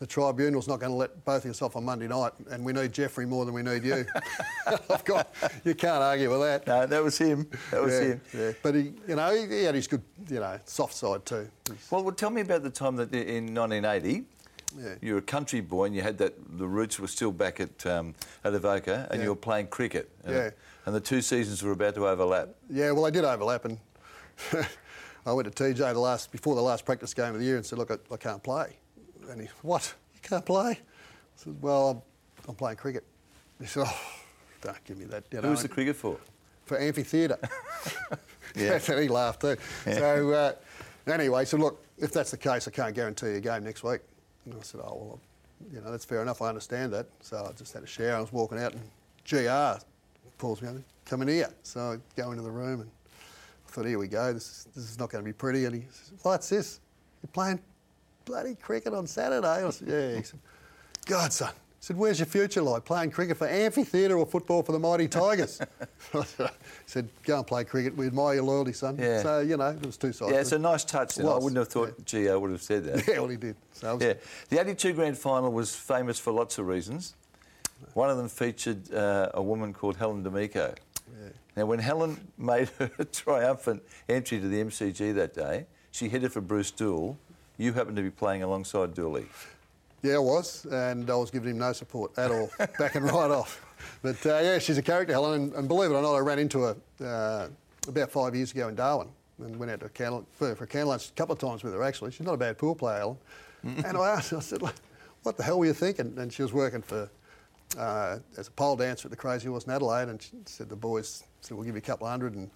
the 0.00 0.08
tribunal's 0.08 0.66
not 0.66 0.80
going 0.80 0.90
to 0.90 0.96
let 0.96 1.24
both 1.24 1.44
of 1.44 1.52
us 1.52 1.62
off 1.62 1.76
on 1.76 1.84
Monday 1.84 2.08
night, 2.08 2.32
and 2.50 2.64
we 2.64 2.72
need 2.72 2.92
Jeffrey 2.92 3.24
more 3.24 3.44
than 3.44 3.54
we 3.54 3.62
need 3.62 3.84
you. 3.84 4.04
I've 4.90 5.04
got, 5.04 5.32
you 5.64 5.76
can't 5.76 6.02
argue 6.02 6.32
with 6.32 6.40
that. 6.40 6.66
No, 6.66 6.84
that 6.84 7.04
was 7.04 7.16
him. 7.16 7.48
That 7.70 7.80
was 7.80 7.92
yeah, 7.92 8.00
him. 8.00 8.20
yeah. 8.36 8.52
But 8.60 8.74
he, 8.74 8.92
you 9.06 9.14
know, 9.14 9.32
he, 9.32 9.62
had 9.62 9.76
his 9.76 9.86
good, 9.86 10.02
you 10.28 10.40
know, 10.40 10.58
soft 10.64 10.94
side 10.94 11.24
too. 11.24 11.48
Well, 11.92 12.02
well, 12.02 12.12
tell 12.12 12.30
me 12.30 12.40
about 12.40 12.64
the 12.64 12.70
time 12.70 12.96
that 12.96 13.14
in 13.14 13.54
1980, 13.54 14.24
Yeah. 14.78 14.94
you 15.00 15.12
were 15.14 15.18
a 15.18 15.22
country 15.22 15.60
boy 15.60 15.86
and 15.86 15.94
you 15.96 16.02
had 16.02 16.18
that, 16.18 16.34
the 16.58 16.66
roots 16.66 16.98
were 17.00 17.08
still 17.08 17.32
back 17.32 17.60
at, 17.60 17.84
um, 17.86 18.14
at 18.44 18.54
Avoca 18.54 19.06
and 19.10 19.18
Yeah. 19.20 19.24
you 19.24 19.30
were 19.30 19.36
playing 19.36 19.66
cricket. 19.68 20.10
And, 20.24 20.34
Yeah. 20.34 20.50
and 20.86 20.94
the 20.94 21.00
two 21.00 21.20
seasons 21.22 21.62
were 21.62 21.72
about 21.72 21.94
to 21.96 22.06
overlap. 22.08 22.50
Yeah, 22.68 22.92
well, 22.92 23.06
I 23.06 23.10
did 23.10 23.24
overlap, 23.24 23.64
and 23.64 23.78
I 25.26 25.32
went 25.32 25.54
to 25.54 25.64
TJ 25.64 25.92
the 25.92 25.98
last 25.98 26.32
before 26.32 26.54
the 26.54 26.62
last 26.62 26.84
practice 26.84 27.12
game 27.14 27.34
of 27.34 27.40
the 27.40 27.44
year 27.44 27.56
and 27.56 27.66
said, 27.66 27.78
"Look, 27.78 27.90
I, 27.90 27.98
I 28.12 28.16
can't 28.16 28.42
play." 28.42 28.76
And 29.28 29.40
he, 29.40 29.46
said, 29.46 29.56
"What? 29.62 29.94
You 30.14 30.20
can't 30.22 30.46
play?" 30.46 30.70
I 30.72 30.78
said, 31.36 31.60
"Well, 31.62 31.90
I'm, 31.90 32.02
I'm 32.48 32.54
playing 32.54 32.78
cricket." 32.78 33.04
He 33.60 33.66
said, 33.66 33.84
"Oh, 33.86 34.00
don't 34.62 34.82
give 34.84 34.96
me 34.98 35.04
that." 35.06 35.24
You 35.30 35.38
know, 35.38 35.48
Who 35.48 35.50
was 35.50 35.62
the 35.62 35.68
cricket 35.68 35.96
for? 35.96 36.16
for 36.64 36.78
amphitheatre. 36.78 37.38
Yeah. 38.56 38.80
and 38.88 39.00
he 39.00 39.06
laughed 39.06 39.42
too. 39.42 39.56
So 39.84 40.30
uh, 40.32 40.52
anyway, 41.06 41.44
so 41.44 41.56
look, 41.56 41.84
if 41.98 42.10
that's 42.12 42.32
the 42.32 42.36
case, 42.36 42.66
I 42.66 42.72
can't 42.72 42.94
guarantee 42.96 43.26
you 43.28 43.36
a 43.36 43.40
game 43.40 43.62
next 43.62 43.84
week. 43.84 44.00
And 44.50 44.60
I 44.60 44.62
said, 44.62 44.80
oh 44.84 44.96
well, 45.00 45.20
you 45.72 45.80
know 45.80 45.90
that's 45.90 46.04
fair 46.04 46.22
enough. 46.22 46.42
I 46.42 46.48
understand 46.48 46.92
that. 46.92 47.06
So 47.20 47.46
I 47.48 47.52
just 47.52 47.72
had 47.72 47.82
a 47.82 47.86
shower. 47.86 48.16
I 48.16 48.20
was 48.20 48.32
walking 48.32 48.58
out, 48.58 48.74
and 48.74 48.82
GR 49.28 49.84
pulls 50.38 50.62
me 50.62 50.68
over, 50.68 50.82
come 51.04 51.22
in 51.22 51.28
here. 51.28 51.50
So 51.62 51.80
I 51.80 51.96
go 52.20 52.30
into 52.30 52.42
the 52.42 52.50
room, 52.50 52.80
and 52.80 52.90
I 53.68 53.70
thought, 53.70 53.86
here 53.86 53.98
we 53.98 54.08
go. 54.08 54.32
This 54.32 54.46
is, 54.46 54.68
this 54.74 54.84
is 54.90 54.98
not 54.98 55.10
going 55.10 55.22
to 55.24 55.28
be 55.28 55.32
pretty. 55.32 55.64
And 55.66 55.74
he 55.74 55.82
says, 55.90 56.12
what's 56.22 56.48
this? 56.48 56.80
You're 57.22 57.30
playing 57.32 57.60
bloody 58.24 58.54
cricket 58.54 58.94
on 58.94 59.06
Saturday? 59.06 59.46
I 59.46 59.70
said, 59.70 59.88
yeah. 59.88 60.16
He 60.16 60.22
said, 60.22 60.40
God, 61.06 61.32
son. 61.32 61.52
Said, 61.82 61.96
where's 61.96 62.18
your 62.18 62.26
future 62.26 62.60
like? 62.60 62.84
Playing 62.84 63.10
cricket 63.10 63.38
for 63.38 63.48
amphitheatre 63.48 64.18
or 64.18 64.26
football 64.26 64.62
for 64.62 64.72
the 64.72 64.78
mighty 64.78 65.08
Tigers? 65.08 65.58
he 66.12 66.20
said, 66.86 67.08
go 67.24 67.38
and 67.38 67.46
play 67.46 67.64
cricket. 67.64 67.96
We 67.96 68.06
admire 68.06 68.34
your 68.34 68.44
loyalty, 68.44 68.74
son. 68.74 68.98
Yeah. 68.98 69.22
So, 69.22 69.40
you 69.40 69.56
know, 69.56 69.68
it 69.70 69.86
was 69.86 69.96
two 69.96 70.12
sides. 70.12 70.30
Yeah, 70.32 70.40
it's 70.40 70.52
a 70.52 70.58
nice 70.58 70.84
touch. 70.84 71.18
I 71.18 71.22
wouldn't 71.38 71.56
have 71.56 71.68
thought 71.68 72.04
GR 72.04 72.36
would 72.36 72.50
have 72.50 72.62
said 72.62 72.84
that. 72.84 73.06
Yeah, 73.08 73.20
well, 73.20 73.28
he 73.28 73.38
did. 73.38 73.56
So 73.72 73.94
was- 73.96 74.04
Yeah, 74.04 74.12
the 74.50 74.60
82 74.60 74.92
grand 74.92 75.16
final 75.16 75.50
was 75.50 75.74
famous 75.74 76.18
for 76.18 76.32
lots 76.32 76.58
of 76.58 76.66
reasons. 76.66 77.14
One 77.94 78.10
of 78.10 78.18
them 78.18 78.28
featured 78.28 78.92
uh, 78.92 79.30
a 79.32 79.42
woman 79.42 79.72
called 79.72 79.96
Helen 79.96 80.22
D'Amico. 80.22 80.74
Now, 81.56 81.64
when 81.66 81.78
Helen 81.78 82.28
made 82.38 82.68
her 82.78 82.88
triumphant 83.10 83.82
entry 84.08 84.38
to 84.38 84.48
the 84.48 84.62
MCG 84.62 85.14
that 85.14 85.34
day, 85.34 85.66
she 85.90 86.08
headed 86.10 86.32
for 86.32 86.40
Bruce 86.40 86.70
Doull. 86.70 87.18
You 87.56 87.72
happened 87.72 87.96
to 87.96 88.02
be 88.02 88.10
playing 88.10 88.42
alongside 88.42 88.94
Dooley. 88.94 89.26
Yeah, 90.02 90.14
I 90.14 90.18
was, 90.18 90.64
and 90.64 91.10
I 91.10 91.14
was 91.14 91.30
giving 91.30 91.50
him 91.50 91.58
no 91.58 91.72
support 91.72 92.16
at 92.18 92.30
all, 92.30 92.50
backing 92.78 93.02
right 93.02 93.30
off. 93.30 93.64
but 94.02 94.24
uh, 94.24 94.40
yeah, 94.42 94.58
she's 94.58 94.78
a 94.78 94.82
character, 94.82 95.12
Helen, 95.12 95.40
and, 95.40 95.52
and, 95.54 95.68
believe 95.68 95.90
it 95.90 95.94
or 95.94 96.02
not, 96.02 96.14
I 96.14 96.20
ran 96.20 96.38
into 96.38 96.60
her 96.60 96.76
uh, 97.04 97.48
about 97.88 98.10
five 98.10 98.34
years 98.34 98.52
ago 98.52 98.68
in 98.68 98.74
Darwin 98.74 99.08
and 99.38 99.56
went 99.56 99.70
out 99.72 99.80
to 99.80 99.86
a 99.86 99.90
candle, 99.90 100.26
for, 100.32 100.54
for 100.54 100.64
a 100.64 100.66
candle 100.66 100.90
lunch 100.90 101.08
a 101.08 101.12
couple 101.12 101.34
of 101.34 101.38
times 101.38 101.62
with 101.62 101.74
her 101.74 101.82
actually. 101.82 102.10
She's 102.12 102.26
not 102.26 102.34
a 102.34 102.38
bad 102.38 102.56
pool 102.56 102.74
player, 102.74 102.98
Helen. 102.98 103.18
and 103.62 103.96
I 103.96 104.10
asked 104.10 104.30
her, 104.30 104.38
I 104.38 104.40
said, 104.40 104.62
what 105.22 105.36
the 105.36 105.42
hell 105.42 105.58
were 105.58 105.66
you 105.66 105.74
thinking? 105.74 106.14
And 106.16 106.32
she 106.32 106.42
was 106.42 106.52
working 106.52 106.82
for 106.82 107.10
uh, 107.78 108.18
as 108.36 108.48
a 108.48 108.50
pole 108.52 108.76
dancer 108.76 109.06
at 109.06 109.10
the 109.10 109.16
Crazy 109.16 109.48
Horse 109.48 109.64
in 109.64 109.72
Adelaide, 109.72 110.08
and 110.08 110.20
she 110.20 110.32
said 110.46 110.68
the 110.68 110.76
boys 110.76 111.24
said 111.40 111.56
we'll 111.56 111.64
give 111.64 111.74
you 111.74 111.78
a 111.78 111.82
couple 111.82 112.06
of 112.06 112.10
hundred 112.10 112.34
and 112.34 112.50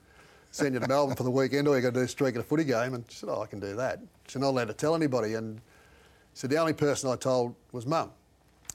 send 0.51 0.75
you 0.75 0.81
to 0.81 0.89
Melbourne 0.89 1.17
for 1.17 1.25
the 1.25 1.31
weekend, 1.31 1.69
or 1.69 1.77
you 1.77 1.83
got 1.83 1.95
to 1.95 2.01
do 2.01 2.05
a 2.05 2.09
streak 2.09 2.35
at 2.37 2.41
a 2.41 2.45
footy 2.45 2.65
game. 2.65 2.95
And 2.95 3.05
she 3.09 3.19
said, 3.19 3.29
oh, 3.29 3.43
I 3.43 3.47
can 3.47 3.61
do 3.61 3.77
that. 3.77 4.01
She's 4.29 4.41
not 4.41 4.49
allowed 4.49 4.69
to 4.69 4.75
tell 4.75 4.95
anybody, 4.95 5.35
and 5.35 5.61
said 6.35 6.51
the 6.51 6.57
only 6.57 6.73
person 6.73 7.11
I 7.11 7.17
told 7.17 7.55
was 7.73 7.87
mum. 7.87 8.11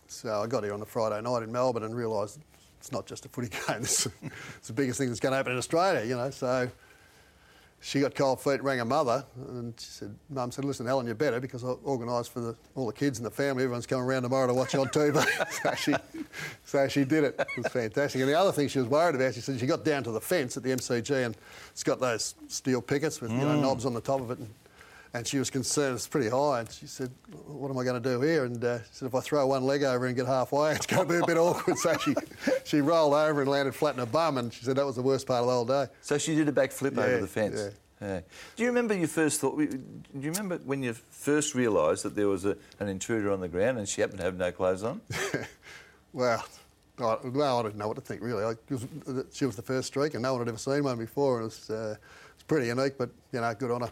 So 0.07 0.41
I 0.41 0.47
got 0.47 0.63
here 0.63 0.73
on 0.73 0.81
a 0.81 0.85
Friday 0.85 1.21
night 1.21 1.43
in 1.43 1.51
Melbourne 1.51 1.83
and 1.83 1.95
realised 1.95 2.39
it's 2.79 2.91
not 2.91 3.05
just 3.05 3.25
a 3.25 3.29
footy 3.29 3.49
game. 3.67 3.81
it's 3.81 4.07
the 4.65 4.73
biggest 4.73 4.97
thing 4.97 5.09
that's 5.09 5.19
going 5.19 5.31
to 5.31 5.37
happen 5.37 5.51
in 5.51 5.57
Australia, 5.57 6.03
you 6.05 6.15
know. 6.15 6.31
So 6.31 6.69
she 7.81 8.01
got 8.01 8.15
cold 8.15 8.41
feet, 8.41 8.61
rang 8.63 8.79
her 8.79 8.85
mother, 8.85 9.23
and 9.47 9.73
she 9.79 9.85
said, 9.85 10.15
Mum 10.29 10.51
said, 10.51 10.65
listen, 10.65 10.85
Helen, 10.85 11.05
you're 11.05 11.15
better 11.15 11.39
because 11.39 11.63
I 11.63 11.67
organised 11.67 12.31
for 12.31 12.41
the, 12.41 12.55
all 12.75 12.87
the 12.87 12.93
kids 12.93 13.19
and 13.19 13.25
the 13.25 13.31
family. 13.31 13.63
Everyone's 13.63 13.85
coming 13.85 14.03
around 14.03 14.23
tomorrow 14.23 14.47
to 14.47 14.53
watch 14.53 14.75
on 14.75 14.87
TV. 14.87 15.23
so, 15.63 15.75
she, 15.75 15.93
so 16.65 16.87
she 16.87 17.05
did 17.05 17.23
it. 17.23 17.35
It 17.39 17.63
was 17.63 17.71
fantastic. 17.71 18.19
And 18.19 18.29
the 18.29 18.37
other 18.37 18.51
thing 18.51 18.67
she 18.67 18.79
was 18.79 18.87
worried 18.87 19.15
about, 19.15 19.33
she 19.33 19.41
said 19.41 19.59
she 19.59 19.65
got 19.65 19.85
down 19.85 20.03
to 20.03 20.11
the 20.11 20.21
fence 20.21 20.57
at 20.57 20.63
the 20.63 20.71
MCG 20.71 21.25
and 21.25 21.37
it's 21.71 21.83
got 21.83 21.99
those 21.99 22.35
steel 22.47 22.81
pickets 22.81 23.21
with, 23.21 23.31
you 23.31 23.37
know, 23.37 23.55
mm. 23.55 23.61
knobs 23.61 23.85
on 23.85 23.93
the 23.93 24.01
top 24.01 24.21
of 24.21 24.31
it. 24.31 24.39
And 24.39 24.49
and 25.13 25.27
she 25.27 25.39
was 25.39 25.49
concerned 25.49 25.95
it's 25.95 26.07
pretty 26.07 26.29
high. 26.29 26.61
And 26.61 26.71
she 26.71 26.87
said, 26.87 27.11
"What 27.47 27.71
am 27.71 27.77
I 27.77 27.83
going 27.83 28.01
to 28.01 28.09
do 28.09 28.21
here?" 28.21 28.45
And 28.45 28.63
uh, 28.63 28.79
she 28.79 28.89
said, 28.91 29.07
"If 29.07 29.15
I 29.15 29.21
throw 29.21 29.45
one 29.47 29.63
leg 29.63 29.83
over 29.83 30.05
and 30.05 30.15
get 30.15 30.27
halfway, 30.27 30.73
it's 30.73 30.85
going 30.85 31.07
to 31.07 31.13
be 31.13 31.19
a 31.19 31.25
bit 31.25 31.37
awkward." 31.37 31.77
So 31.77 31.97
she 31.97 32.15
she 32.63 32.81
rolled 32.81 33.13
over 33.13 33.41
and 33.41 33.49
landed 33.49 33.73
flat 33.73 33.95
in 33.95 33.99
her 33.99 34.05
bum, 34.05 34.37
and 34.37 34.53
she 34.53 34.63
said 34.63 34.75
that 34.77 34.85
was 34.85 34.95
the 34.95 35.01
worst 35.01 35.27
part 35.27 35.41
of 35.41 35.47
the 35.47 35.53
whole 35.53 35.65
day. 35.65 35.87
So 36.01 36.17
she 36.17 36.35
did 36.35 36.47
a 36.47 36.51
backflip 36.51 36.95
yeah, 36.95 37.03
over 37.03 37.21
the 37.21 37.27
fence. 37.27 37.59
Yeah. 37.59 37.69
Yeah. 38.01 38.21
Do 38.55 38.63
you 38.63 38.69
remember 38.69 38.93
your 38.93 39.09
first 39.09 39.41
thought? 39.41 39.57
Do 39.57 39.67
you 39.67 40.31
remember 40.31 40.57
when 40.63 40.81
you 40.83 40.93
first 40.93 41.53
realised 41.53 42.03
that 42.03 42.15
there 42.15 42.29
was 42.29 42.45
a, 42.45 42.55
an 42.79 42.87
intruder 42.87 43.29
on 43.29 43.41
the 43.41 43.49
ground 43.49 43.77
and 43.77 43.89
she 43.89 43.99
happened 43.99 44.19
to 44.19 44.23
have 44.23 44.37
no 44.37 44.51
clothes 44.53 44.83
on? 44.83 45.01
well, 46.13 46.45
I, 46.97 47.17
well, 47.25 47.59
I 47.59 47.63
didn't 47.63 47.77
know 47.77 47.89
what 47.89 47.95
to 47.95 48.01
think 48.01 48.21
really. 48.21 48.43
I, 48.43 48.53
she 49.33 49.45
was 49.45 49.55
the 49.57 49.61
first 49.61 49.87
streak, 49.87 50.13
and 50.13 50.23
no 50.23 50.31
one 50.33 50.41
had 50.41 50.47
ever 50.47 50.57
seen 50.57 50.83
one 50.83 50.97
before, 50.97 51.41
and 51.41 51.43
it 51.43 51.45
was, 51.45 51.69
uh, 51.69 51.73
it 51.73 51.77
was 52.35 52.43
pretty 52.47 52.67
unique. 52.67 52.97
But 52.97 53.09
you 53.33 53.41
know, 53.41 53.53
good 53.53 53.71
on 53.71 53.81
her. 53.81 53.91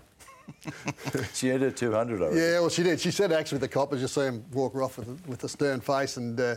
She 1.34 1.48
had 1.48 1.62
her 1.62 1.72
200 1.72 2.22
already. 2.22 2.39
Yeah, 2.39 2.60
well, 2.60 2.70
she 2.70 2.84
did. 2.84 3.00
She 3.00 3.12
said 3.12 3.32
actually 3.32 3.60
the 3.60 3.68
coppers, 3.68 4.01
you 4.01 4.08
see 4.08 4.22
him 4.22 4.44
walk 4.51 4.74
her 4.74 4.84
off 4.84 4.98
with 4.98 5.08
a, 5.08 5.30
with 5.30 5.44
a 5.44 5.50
stern 5.50 5.80
face, 5.82 6.18
and 6.18 6.39
uh, 6.39 6.56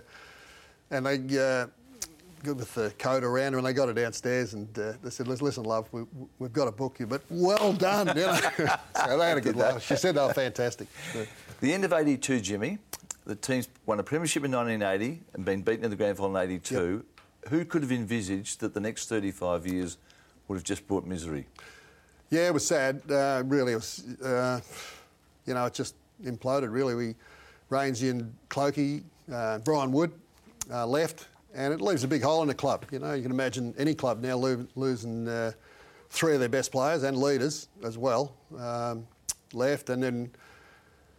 and 0.91 1.07
they 1.07 1.39
uh, 1.39 1.67
good 2.43 2.59
with 2.59 2.75
the 2.75 2.91
coat 2.99 3.23
around 3.23 3.53
her, 3.53 3.59
and 3.59 3.67
they 3.67 3.73
got 3.73 3.89
her 3.89 3.95
downstairs, 3.95 4.55
and 4.55 4.79
uh, 4.79 4.93
they 5.03 5.11
said, 5.11 5.29
"Listen, 5.29 5.65
love, 5.65 5.89
we, 5.93 6.05
have 6.41 6.53
got 6.53 6.65
to 6.65 6.73
book 6.73 6.99
you, 6.99 7.07
but 7.07 7.23
well 7.31 7.73
done." 7.73 8.09
You 8.09 8.27
know? 8.27 8.39
so 9.07 9.19
they 9.19 9.29
had 9.29 9.39
a 9.39 9.41
good 9.41 9.57
laugh. 9.57 9.83
She 9.83 9.97
said 9.97 10.15
they 10.15 10.23
were 10.23 10.33
fantastic. 10.33 10.89
The 11.61 11.73
end 11.73 11.85
of 11.85 11.93
'82, 11.93 12.41
Jimmy. 12.41 12.79
The 13.27 13.37
team's 13.37 13.69
won 13.87 14.01
a 14.01 14.03
premiership 14.03 14.45
in 14.45 14.51
1980 14.51 15.23
and 15.35 15.45
been 15.45 15.63
beaten 15.63 15.85
in 15.85 15.91
the 15.91 15.97
grand 15.97 16.17
final 16.17 16.37
in 16.37 16.51
'82. 16.51 17.05
Yep. 17.45 17.51
Who 17.51 17.65
could 17.65 17.83
have 17.83 17.93
envisaged 17.93 18.61
that 18.61 18.75
the 18.75 18.81
next 18.81 19.09
35 19.09 19.67
years 19.67 19.99
would 20.49 20.57
have 20.57 20.65
just 20.65 20.87
brought 20.89 21.07
misery? 21.07 21.47
Yeah, 22.31 22.47
it 22.47 22.55
was 22.55 22.65
sad. 22.65 23.03
Uh, 23.11 23.43
really, 23.45 23.73
it 23.73 23.77
was. 23.77 24.05
Uh, 24.23 24.61
you 25.47 25.55
know, 25.55 25.65
it 25.67 25.75
just 25.75 25.97
imploded. 26.25 26.73
Really, 26.73 26.95
we 26.95 27.15
Rainsy 27.71 28.11
and 28.11 28.33
Clokey, 28.49 29.03
uh, 29.33 29.59
Brian 29.59 29.91
Wood 29.91 30.13
uh, 30.73 30.87
left, 30.87 31.27
and 31.55 31.75
it 31.75 31.81
leaves 31.81 32.05
a 32.05 32.09
big 32.09 32.23
hole 32.23 32.43
in 32.43 32.49
the 32.49 32.55
club. 32.55 32.87
You 32.93 33.01
know, 33.01 33.15
you 33.15 33.23
can 33.23 33.33
imagine 33.33 33.75
any 33.77 33.95
club 33.95 34.21
now 34.21 34.37
lo- 34.37 34.67
losing 34.77 35.27
uh, 35.27 35.53
three 36.11 36.35
of 36.35 36.41
their 36.41 36.49
best 36.49 36.71
players 36.71 37.03
and 37.03 37.17
leaders 37.17 37.69
as 37.85 37.99
well 37.99 38.37
um, 38.57 39.07
left, 39.53 39.91
and 39.91 40.01
then 40.01 40.31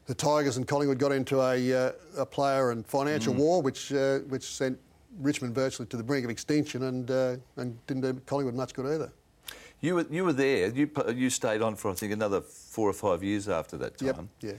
the 0.06 0.15
Tigers 0.15 0.56
and 0.56 0.65
Collingwood 0.65 0.98
got 0.98 1.12
into 1.12 1.41
a, 1.41 1.74
uh, 1.74 1.91
a 2.20 2.25
player 2.25 2.72
and 2.72 2.86
financial 2.86 3.34
mm. 3.34 3.38
war, 3.38 3.62
which 3.62 3.89
which 4.30 4.44
sent 4.44 4.80
Richmond 5.20 5.53
virtually 5.56 5.88
to 5.88 5.98
the 5.98 6.03
brink 6.03 6.24
of 6.24 6.32
extinction, 6.32 6.84
and 6.84 7.10
and 7.58 7.86
didn't 7.86 8.01
do 8.01 8.13
Collingwood 8.25 8.56
much 8.56 8.74
good 8.74 8.86
either. 8.86 9.12
You 9.82 9.96
were, 9.96 10.06
you 10.10 10.24
were 10.24 10.34
there. 10.34 10.70
You, 10.70 10.90
you 11.14 11.30
stayed 11.32 11.62
on 11.62 11.76
for, 11.76 11.90
I 11.90 11.96
think, 11.96 12.14
another 12.14 12.42
four 12.42 12.88
or 12.88 12.94
five 12.94 13.24
years 13.24 13.50
after 13.50 13.78
that 13.78 13.98
time. 13.98 14.30
Yep, 14.42 14.54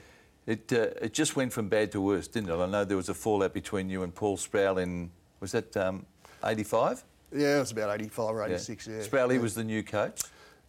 yeah. 0.46 0.52
It, 0.52 0.72
uh, 0.72 1.04
it 1.04 1.12
just 1.12 1.36
went 1.36 1.52
from 1.52 1.68
bad 1.68 1.92
to 1.92 2.00
worse, 2.00 2.26
didn't 2.26 2.50
it? 2.50 2.56
I 2.56 2.66
know 2.66 2.84
there 2.84 2.96
was 2.96 3.08
a 3.08 3.14
fallout 3.14 3.54
between 3.54 3.88
you 3.88 4.02
and 4.02 4.12
Paul 4.12 4.36
Sproule 4.36 4.82
in, 4.82 5.10
was 5.38 5.52
that 5.52 5.76
um, 5.76 6.04
85? 6.44 7.04
Yeah, 7.32 7.56
it 7.56 7.60
was 7.60 7.70
about 7.70 7.94
85 7.94 8.24
or 8.24 8.44
86, 8.44 8.86
yeah. 8.86 8.96
yeah. 8.96 9.02
Sproule, 9.02 9.34
yeah. 9.34 9.40
was 9.40 9.54
the 9.54 9.62
new 9.62 9.84
coach? 9.84 10.22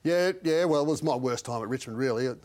Yeah, 0.03 0.33
yeah, 0.43 0.65
well, 0.65 0.81
it 0.81 0.87
was 0.87 1.01
my 1.01 1.15
worst 1.15 1.45
time 1.45 1.63
at 1.63 1.67
Richmond, 1.69 1.97
really. 1.97 2.27
and, 2.27 2.37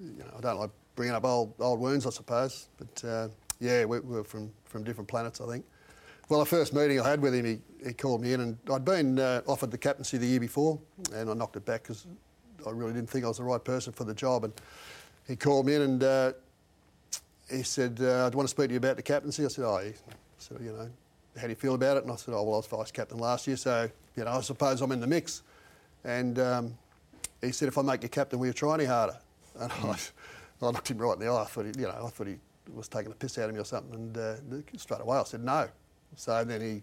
you 0.00 0.18
know, 0.18 0.32
I 0.36 0.40
don't 0.40 0.58
like 0.58 0.70
bringing 0.96 1.14
up 1.14 1.24
old, 1.24 1.52
old 1.58 1.80
wounds, 1.80 2.06
I 2.06 2.10
suppose. 2.10 2.68
But, 2.78 3.04
uh, 3.06 3.28
yeah, 3.60 3.84
we, 3.84 4.00
we 4.00 4.16
were 4.16 4.24
from, 4.24 4.50
from 4.64 4.84
different 4.84 5.08
planets, 5.08 5.42
I 5.42 5.46
think. 5.46 5.66
Well, 6.32 6.40
the 6.40 6.46
first 6.46 6.72
meeting 6.72 6.98
I 6.98 7.06
had 7.06 7.20
with 7.20 7.34
him, 7.34 7.44
he, 7.44 7.58
he 7.86 7.92
called 7.92 8.22
me 8.22 8.32
in, 8.32 8.40
and 8.40 8.58
I'd 8.72 8.86
been 8.86 9.18
uh, 9.18 9.42
offered 9.46 9.70
the 9.70 9.76
captaincy 9.76 10.16
the 10.16 10.26
year 10.26 10.40
before, 10.40 10.80
and 11.12 11.28
I 11.28 11.34
knocked 11.34 11.56
it 11.56 11.66
back 11.66 11.82
because 11.82 12.06
I 12.66 12.70
really 12.70 12.94
didn't 12.94 13.10
think 13.10 13.26
I 13.26 13.28
was 13.28 13.36
the 13.36 13.42
right 13.42 13.62
person 13.62 13.92
for 13.92 14.04
the 14.04 14.14
job. 14.14 14.44
And 14.44 14.54
he 15.28 15.36
called 15.36 15.66
me 15.66 15.74
in 15.74 15.82
and 15.82 16.02
uh, 16.02 16.32
he 17.50 17.62
said, 17.62 18.00
uh, 18.00 18.30
"Do 18.30 18.34
you 18.34 18.38
want 18.38 18.48
to 18.48 18.50
speak 18.50 18.68
to 18.68 18.72
you 18.72 18.78
about 18.78 18.96
the 18.96 19.02
captaincy?" 19.02 19.44
I 19.44 19.48
said, 19.48 19.66
"Oh, 19.66 19.76
I 19.76 19.92
said, 20.38 20.56
you 20.62 20.72
know, 20.72 20.88
how 21.36 21.42
do 21.42 21.48
you 21.50 21.54
feel 21.54 21.74
about 21.74 21.98
it?" 21.98 22.04
And 22.04 22.10
I 22.10 22.16
said, 22.16 22.32
"Oh, 22.32 22.44
well, 22.44 22.54
I 22.54 22.56
was 22.56 22.66
vice 22.66 22.90
captain 22.90 23.18
last 23.18 23.46
year, 23.46 23.58
so 23.58 23.90
you 24.16 24.24
know, 24.24 24.30
I 24.30 24.40
suppose 24.40 24.80
I'm 24.80 24.92
in 24.92 25.00
the 25.00 25.06
mix." 25.06 25.42
And 26.02 26.38
um, 26.38 26.78
he 27.42 27.52
said, 27.52 27.68
"If 27.68 27.76
I 27.76 27.82
make 27.82 28.04
you 28.04 28.08
captain, 28.08 28.38
will 28.38 28.46
you 28.46 28.54
try 28.54 28.76
any 28.76 28.86
harder?" 28.86 29.18
And 29.60 29.70
I, 29.70 29.98
I 30.62 30.64
looked 30.64 30.90
him 30.90 30.96
right 30.96 31.12
in 31.12 31.18
the 31.18 31.26
eye. 31.26 31.42
I 31.42 31.44
thought, 31.44 31.66
he, 31.66 31.72
you 31.78 31.88
know, 31.88 32.04
I 32.06 32.08
thought 32.08 32.26
he 32.26 32.36
was 32.72 32.88
taking 32.88 33.12
a 33.12 33.16
piss 33.16 33.36
out 33.36 33.50
of 33.50 33.54
me 33.54 33.60
or 33.60 33.66
something. 33.66 33.94
And 33.94 34.16
uh, 34.16 34.78
straight 34.78 35.02
away, 35.02 35.18
I 35.18 35.24
said, 35.24 35.44
"No." 35.44 35.68
So 36.16 36.44
then 36.44 36.60
he 36.60 36.82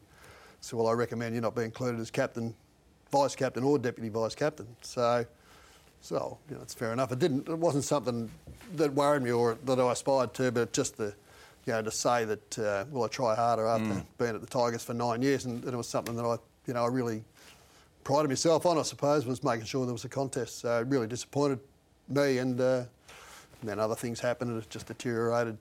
said, 0.61 0.77
well, 0.77 0.87
I 0.87 0.93
recommend 0.93 1.35
you 1.35 1.41
not 1.41 1.55
be 1.55 1.63
included 1.63 1.99
as 1.99 2.11
captain, 2.11 2.53
vice 3.11 3.35
captain 3.35 3.63
or 3.63 3.77
deputy 3.77 4.09
vice 4.09 4.35
captain. 4.35 4.67
So, 4.81 5.25
so 6.01 6.37
you 6.49 6.55
know, 6.55 6.61
it's 6.61 6.73
fair 6.73 6.93
enough. 6.93 7.11
It 7.11 7.19
didn't. 7.19 7.47
It 7.47 7.57
wasn't 7.57 7.83
something 7.83 8.29
that 8.75 8.93
worried 8.93 9.21
me 9.21 9.31
or 9.31 9.57
that 9.65 9.79
I 9.79 9.91
aspired 9.91 10.33
to, 10.35 10.51
but 10.51 10.73
just 10.73 10.97
the, 10.97 11.13
you 11.65 11.73
know, 11.73 11.81
to 11.81 11.91
say 11.91 12.25
that 12.25 12.59
uh, 12.59 12.85
well, 12.91 13.05
I 13.05 13.07
try 13.07 13.35
harder 13.35 13.67
after 13.67 13.85
mm. 13.85 14.05
being 14.17 14.35
at 14.35 14.41
the 14.41 14.47
Tigers 14.47 14.83
for 14.83 14.93
nine 14.93 15.21
years, 15.21 15.45
and, 15.45 15.63
and, 15.63 15.73
it 15.73 15.77
was 15.77 15.87
something 15.87 16.15
that 16.15 16.25
I, 16.25 16.37
you 16.67 16.73
know, 16.73 16.83
I 16.83 16.87
really 16.87 17.23
prided 18.03 18.29
myself 18.29 18.65
on. 18.65 18.77
I 18.77 18.83
suppose 18.83 19.25
was 19.25 19.43
making 19.43 19.65
sure 19.65 19.85
there 19.85 19.93
was 19.93 20.05
a 20.05 20.09
contest. 20.09 20.59
So 20.59 20.79
it 20.79 20.87
really 20.87 21.07
disappointed 21.07 21.59
me, 22.07 22.37
and, 22.37 22.59
uh, 22.59 22.83
and 23.61 23.69
then 23.69 23.79
other 23.79 23.95
things 23.95 24.19
happened, 24.19 24.51
and 24.51 24.61
it 24.63 24.69
just 24.69 24.87
deteriorated 24.87 25.57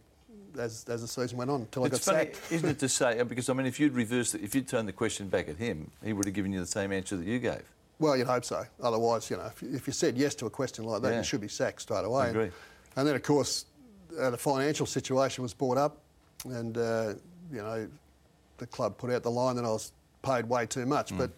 as, 0.59 0.85
as 0.89 1.03
the 1.03 1.09
season 1.09 1.39
went 1.39 1.51
on 1.51 1.63
until 1.63 1.85
it's 1.85 2.09
I 2.09 2.13
got 2.13 2.17
funny, 2.17 2.33
sacked. 2.33 2.53
Isn't 2.53 2.69
it 2.69 2.79
to 2.81 2.89
say, 2.89 3.23
because 3.23 3.49
I 3.49 3.53
mean, 3.53 3.67
if 3.67 3.81
you'd 3.81 3.95
reversed 3.95 4.35
it, 4.35 4.43
if 4.43 4.55
you'd 4.55 4.69
turned 4.69 4.89
the 4.89 4.93
question 4.93 5.29
back 5.29 5.49
at 5.49 5.57
him, 5.57 5.91
he 6.05 6.13
would 6.13 6.27
have 6.27 6.35
given 6.35 6.53
you 6.53 6.61
the 6.61 6.67
same 6.67 6.93
answer 6.93 7.17
that 7.17 7.27
you 7.27 7.39
gave. 7.39 7.63
Well, 7.99 8.17
you'd 8.17 8.27
hope 8.27 8.45
so. 8.45 8.65
Otherwise, 8.81 9.29
you 9.31 9.37
know, 9.37 9.47
if, 9.47 9.63
if 9.63 9.87
you 9.87 9.93
said 9.93 10.17
yes 10.17 10.35
to 10.37 10.47
a 10.47 10.51
question 10.51 10.85
like 10.85 11.03
that, 11.03 11.11
yeah. 11.11 11.19
you 11.19 11.25
should 11.25 11.41
be 11.41 11.49
sacked 11.49 11.83
straight 11.83 12.05
away. 12.05 12.27
I 12.27 12.29
agree. 12.29 12.43
And, 12.45 12.53
and 12.97 13.09
then, 13.09 13.17
of 13.17 13.23
course, 13.23 13.65
uh, 14.19 14.31
the 14.31 14.39
financial 14.39 14.87
situation 14.87 15.43
was 15.43 15.53
brought 15.53 15.79
up, 15.79 15.99
and 16.45 16.79
uh, 16.79 17.15
you 17.53 17.59
know, 17.59 17.89
the 18.59 18.67
club 18.67 18.97
put 18.99 19.11
out 19.11 19.23
the 19.23 19.31
line 19.31 19.57
that 19.57 19.65
I 19.65 19.69
was 19.69 19.93
paid 20.23 20.49
way 20.49 20.67
too 20.67 20.87
much. 20.87 21.13
Mm. 21.13 21.19
But 21.19 21.31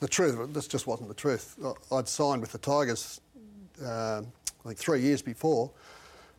the 0.00 0.08
truth, 0.08 0.52
this 0.52 0.68
just 0.68 0.86
wasn't 0.86 1.08
the 1.08 1.14
truth. 1.14 1.56
I'd 1.92 2.08
signed 2.08 2.40
with 2.40 2.52
the 2.52 2.58
Tigers, 2.58 3.20
uh, 3.84 4.22
I 4.22 4.68
think 4.68 4.78
three 4.78 5.00
years 5.00 5.22
before, 5.22 5.70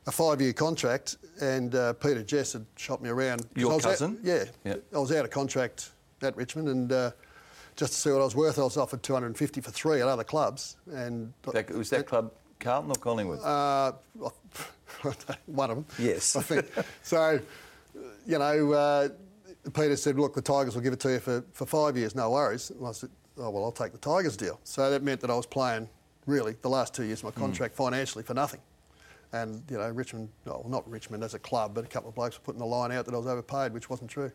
a 0.08 0.12
five-year 0.12 0.54
contract, 0.54 1.18
and 1.42 1.76
uh, 1.76 1.94
Peter 1.94 2.24
Jess 2.24 2.54
had 2.54 2.66
shot 2.76 3.02
me 3.02 3.10
around. 3.10 3.46
Your 3.56 3.80
cousin? 3.80 4.14
Out, 4.14 4.26
yeah, 4.26 4.46
yep. 4.64 4.84
I 4.94 4.98
was 4.98 5.12
out 5.12 5.26
of 5.26 5.32
contract 5.32 5.92
at 6.22 6.36
Richmond, 6.36 6.68
and 6.68 6.92
uh, 6.92 7.12
just 7.76 7.94
to 7.94 8.00
see 8.00 8.12
what 8.12 8.22
I 8.22 8.26
was 8.26 8.36
worth, 8.36 8.60
I 8.60 8.64
was 8.64 8.78
offered 8.78 9.04
250 9.04 9.62
for 9.62 9.72
three 9.72 10.02
at 10.02 10.08
other 10.08 10.24
clubs. 10.24 10.78
And 10.92 11.34
that, 11.54 11.70
was 11.72 11.90
that 11.92 12.08
club 12.08 12.32
Carlton 12.60 12.92
or 12.92 12.96
Collingwood? 12.96 13.40
Uh, 13.42 13.94
one 15.46 15.70
of 15.70 15.78
them. 15.78 15.86
Yes, 15.98 16.36
I 16.36 16.42
think. 16.42 16.66
so, 17.04 17.40
you 18.26 18.38
know, 18.38 18.72
uh, 18.74 19.10
Peter 19.74 19.96
said, 19.96 20.20
"Look, 20.20 20.34
the 20.34 20.42
Tigers 20.42 20.76
will 20.76 20.82
give 20.82 20.94
it 20.94 21.00
to 21.02 21.14
you 21.14 21.20
for, 21.20 21.44
for 21.54 21.66
five 21.66 21.98
years, 21.98 22.16
no 22.16 22.32
worries." 22.32 22.70
And 22.72 22.86
I 22.86 22.92
said, 22.92 23.10
"Oh 23.38 23.50
well, 23.50 23.64
I'll 23.64 23.72
take 23.72 23.92
the 23.92 23.98
Tigers 23.98 24.36
deal." 24.36 24.60
So 24.64 24.90
that 24.90 25.04
meant 25.04 25.22
that 25.22 25.30
I 25.30 25.36
was 25.36 25.46
playing 25.46 25.90
really 26.26 26.56
the 26.62 26.70
last 26.70 26.94
two 26.94 27.04
years 27.04 27.20
of 27.20 27.26
my 27.26 27.32
hmm. 27.32 27.42
contract 27.42 27.74
mm. 27.74 27.78
financially 27.78 28.24
for 28.24 28.34
nothing. 28.34 28.60
And, 29.32 29.64
you 29.70 29.78
know, 29.78 29.90
Richmond, 29.90 30.30
well, 30.46 30.66
not 30.68 30.90
Richmond 30.90 31.24
as 31.24 31.34
a 31.36 31.40
club, 31.40 31.76
but 31.76 31.84
a 31.84 31.88
couple 31.88 32.10
of 32.10 32.16
blokes 32.16 32.38
were 32.38 32.44
putting 32.44 32.60
the 32.60 32.66
line 32.66 32.92
out 32.92 33.06
that 33.06 33.14
I 33.14 33.18
was 33.18 33.28
overpaid, 33.28 33.74
which 33.74 33.90
wasn't 33.90 34.10
true. 34.10 34.32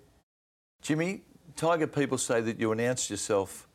Jimmy, 0.82 1.22
Tiger 1.56 1.86
people 1.86 2.18
say 2.18 2.40
that 2.40 2.60
you 2.60 2.70
announced 2.72 3.10
yourself 3.10 3.66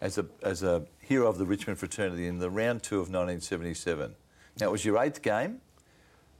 as 0.00 0.18
a, 0.18 0.26
as 0.42 0.62
a 0.62 0.84
hero 1.00 1.28
of 1.28 1.38
the 1.38 1.46
Richmond 1.46 1.78
fraternity 1.78 2.26
in 2.26 2.38
the 2.38 2.50
round 2.50 2.82
two 2.82 2.96
of 2.96 3.08
1977. 3.08 4.14
Now, 4.60 4.66
it 4.66 4.72
was 4.72 4.84
your 4.84 5.02
eighth 5.02 5.22
game. 5.22 5.60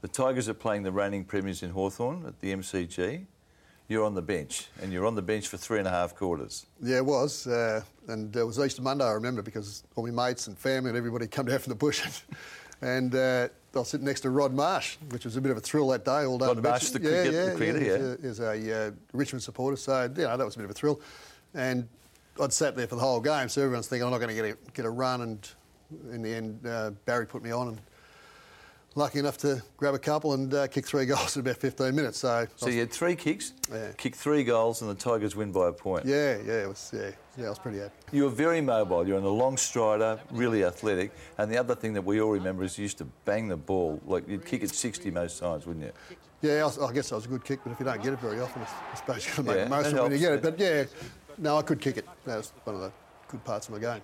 The 0.03 0.09
Tigers 0.09 0.49
are 0.49 0.55
playing 0.55 0.83
the 0.83 0.93
reigning 0.93 1.25
premiers 1.25 1.63
in 1.63 1.71
Hawthorn 1.71 2.25
at 2.27 2.41
the 2.41 2.53
MCG. 2.53 3.27
you're 3.89 4.05
on 4.05 4.15
the 4.15 4.23
bench, 4.23 4.69
and 4.83 4.93
you're 4.93 5.07
on 5.07 5.15
the 5.15 5.23
bench 5.23 5.49
for 5.49 5.57
three 5.57 5.79
and 5.79 5.87
a 5.87 5.91
half 5.91 6.15
quarters. 6.15 6.67
Yeah, 6.83 6.99
it 6.99 7.07
was. 7.07 7.47
Uh, 7.47 7.83
and 8.09 8.35
it 8.35 8.45
was 8.45 8.59
Easter 8.59 8.83
Monday, 8.83 9.05
I 9.05 9.13
remember, 9.13 9.43
because 9.43 9.85
all 9.95 10.07
my 10.07 10.29
mates 10.29 10.49
and 10.49 10.59
family 10.59 10.91
and 10.91 10.99
everybody 10.99 11.27
come 11.27 11.47
down 11.47 11.59
from 11.59 11.71
the 11.71 11.77
bush. 11.77 12.03
and 12.83 13.15
uh, 13.15 13.49
I 13.77 13.81
was 13.81 13.89
sitting 13.89 14.07
next 14.07 14.21
to 14.21 14.31
Rod 14.31 14.53
Marsh, 14.53 14.97
which 15.11 15.25
was 15.25 15.37
a 15.37 15.41
bit 15.41 15.51
of 15.51 15.57
a 15.57 15.61
thrill 15.61 15.89
that 15.89 16.05
day 16.05 16.25
all 16.25 16.39
day. 16.39 16.47
Rod 16.47 16.63
Marsh, 16.63 16.91
the 16.91 17.01
cricket- 17.01 17.33
yeah, 17.33 17.45
the 17.47 17.57
cricketer, 17.57 17.85
yeah. 17.85 17.93
yeah. 17.93 18.29
Is 18.29 18.41
a, 18.41 18.53
is 18.53 18.69
a 18.69 18.87
uh, 18.89 18.91
Richmond 19.13 19.43
supporter, 19.43 19.77
so 19.77 20.03
you 20.03 20.23
know, 20.23 20.37
that 20.37 20.45
was 20.45 20.55
a 20.55 20.59
bit 20.59 20.65
of 20.65 20.71
a 20.71 20.75
thrill. 20.75 21.01
And 21.55 21.89
I'd 22.41 22.53
sat 22.53 22.77
there 22.77 22.87
for 22.87 22.97
the 22.97 23.01
whole 23.03 23.21
game, 23.21 23.49
so 23.49 23.63
everyone's 23.63 23.89
thinking 23.89 24.05
I'm 24.05 24.11
not 24.11 24.19
going 24.19 24.35
to 24.35 24.43
get 24.43 24.45
a, 24.45 24.71
get 24.73 24.85
a 24.85 24.91
run. 24.91 25.23
And 25.23 25.49
in 26.13 26.23
the 26.23 26.35
end, 26.35 26.67
uh, 26.67 26.91
Barry 27.05 27.27
put 27.27 27.43
me 27.43 27.51
on 27.51 27.69
and 27.69 27.81
lucky 28.97 29.19
enough 29.21 29.37
to 29.39 29.63
grab 29.77 29.95
a 29.95 29.99
couple 29.99 30.33
and 30.33 30.53
uh, 30.53 30.67
kick 30.67 30.87
three 30.87 31.07
goals 31.13 31.37
in 31.37 31.41
about 31.41 31.57
15 31.59 31.95
minutes. 31.95 32.19
So, 32.19 32.29
I 32.31 32.47
So 32.57 32.67
was- 32.67 32.75
you 32.75 32.81
had 32.81 32.91
three 32.91 33.15
kicks, 33.15 33.53
Yeah. 33.73 33.93
kicked 33.97 34.17
three 34.17 34.43
goals, 34.43 34.83
and 34.83 34.91
the 34.91 34.95
Tigers 34.95 35.37
win 35.37 35.53
by 35.53 35.69
a 35.69 35.73
point. 35.73 36.05
yeah, 36.07 36.39
yeah, 36.45 36.63
it 36.65 36.69
was, 36.69 36.91
yeah, 36.95 37.11
yeah, 37.37 37.47
I 37.47 37.49
was 37.51 37.59
pretty 37.59 37.79
happy. 37.79 37.93
You 38.13 38.25
were 38.25 38.31
very 38.31 38.61
mobile. 38.61 39.07
You're 39.07 39.19
on 39.19 39.23
a 39.25 39.29
long 39.29 39.57
strider, 39.57 40.19
really 40.33 40.65
athletic. 40.65 41.13
And 41.39 41.53
the 41.53 41.59
other 41.59 41.75
thing 41.75 41.93
that 41.93 42.03
we 42.05 42.21
all 42.21 42.31
remember 42.31 42.65
is 42.65 42.77
you 42.79 42.83
used 42.83 42.99
to 42.99 43.05
bang 43.25 43.49
the 43.49 43.57
ball. 43.57 44.01
Like 44.07 44.27
you'd 44.29 44.45
kick 44.45 44.63
it 44.63 44.71
60 44.75 45.11
most 45.11 45.39
times, 45.39 45.67
wouldn't 45.67 45.85
you? 45.85 45.93
Yeah, 46.43 46.63
I, 46.63 46.65
was- 46.65 46.79
I 46.79 46.93
guess 46.93 47.11
that 47.11 47.17
was 47.17 47.27
a 47.27 47.29
good 47.29 47.45
kick, 47.45 47.61
but 47.65 47.73
if 47.73 47.79
you 47.81 47.85
don't 47.87 48.03
get 48.03 48.13
it 48.15 48.21
very 48.21 48.41
often, 48.41 48.63
I 48.63 48.97
suppose 48.97 49.27
you've 49.27 49.37
got 49.37 49.43
to 49.43 49.49
make 49.49 49.57
Yeah, 49.59 49.65
the 49.65 49.71
most 49.71 49.87
of 49.89 49.95
it 49.97 50.03
when 50.03 50.13
you 50.13 50.19
get 50.19 50.33
it. 50.33 50.43
But 50.43 50.59
yeah, 50.59 50.85
no, 51.39 51.59
I 51.59 51.63
could 51.63 51.81
kick 51.81 51.99
it. 51.99 52.07
That 52.25 52.37
was 52.39 52.53
one 52.65 52.77
of 52.77 52.83
the 52.83 52.93
good 53.29 53.45
parts 53.45 53.69
of 53.69 53.75
my 53.75 53.79
game. 53.81 54.01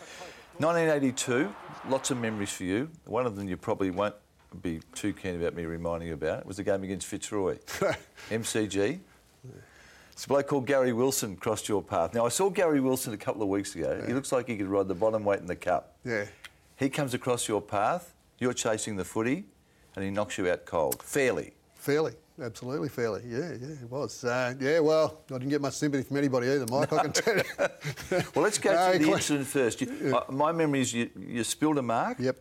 1982, 0.58 1.52
lots 1.88 2.10
of 2.10 2.18
memories 2.18 2.52
for 2.52 2.64
you. 2.64 2.90
One 3.06 3.24
of 3.24 3.36
them 3.36 3.48
you 3.48 3.56
probably 3.56 3.90
won't 3.90 4.14
be 4.60 4.80
too 4.94 5.12
keen 5.12 5.36
about 5.40 5.54
me 5.54 5.64
reminding 5.64 6.08
you 6.08 6.14
about. 6.14 6.40
It 6.40 6.46
was 6.46 6.56
the 6.56 6.64
game 6.64 6.82
against 6.82 7.06
Fitzroy. 7.06 7.58
MCG. 8.30 8.98
It's 10.12 10.24
a 10.26 10.28
bloke 10.28 10.46
called 10.48 10.66
Gary 10.66 10.92
Wilson 10.92 11.36
crossed 11.36 11.68
your 11.68 11.82
path. 11.82 12.14
Now, 12.14 12.26
I 12.26 12.28
saw 12.28 12.50
Gary 12.50 12.80
Wilson 12.80 13.14
a 13.14 13.16
couple 13.16 13.42
of 13.42 13.48
weeks 13.48 13.74
ago. 13.74 14.02
He 14.06 14.12
looks 14.12 14.30
like 14.30 14.46
he 14.46 14.56
could 14.56 14.66
ride 14.68 14.86
the 14.88 14.94
bottom 14.94 15.24
weight 15.24 15.40
in 15.40 15.46
the 15.46 15.56
cup. 15.56 15.96
Yeah. 16.04 16.26
He 16.76 16.90
comes 16.90 17.14
across 17.14 17.48
your 17.48 17.62
path, 17.62 18.14
you're 18.38 18.52
chasing 18.52 18.96
the 18.96 19.04
footy, 19.04 19.44
and 19.96 20.04
he 20.04 20.10
knocks 20.10 20.36
you 20.36 20.50
out 20.50 20.66
cold. 20.66 21.02
Fairly. 21.02 21.52
Fairly, 21.74 22.12
absolutely 22.40 22.88
fairly. 22.88 23.22
Yeah, 23.26 23.52
yeah, 23.60 23.68
it 23.82 23.90
was. 23.90 24.22
Uh, 24.24 24.54
yeah, 24.60 24.78
well, 24.80 25.20
I 25.30 25.34
didn't 25.34 25.48
get 25.50 25.60
much 25.60 25.74
sympathy 25.74 26.04
from 26.04 26.16
anybody 26.18 26.48
either, 26.48 26.66
Mike. 26.70 26.92
I 26.92 27.02
can 27.02 27.12
tell 27.12 27.36
you. 27.36 27.42
Well, 28.34 28.44
let's 28.44 28.58
go 28.58 28.72
No, 28.74 28.90
through 28.92 29.06
the 29.06 29.12
incident 29.12 29.46
first. 29.46 29.80
You, 29.80 30.16
uh, 30.16 30.30
my 30.30 30.52
memory 30.52 30.82
is 30.82 30.92
you, 30.92 31.10
you 31.18 31.42
spilled 31.44 31.78
a 31.78 31.82
mark. 31.82 32.18
Yep. 32.20 32.36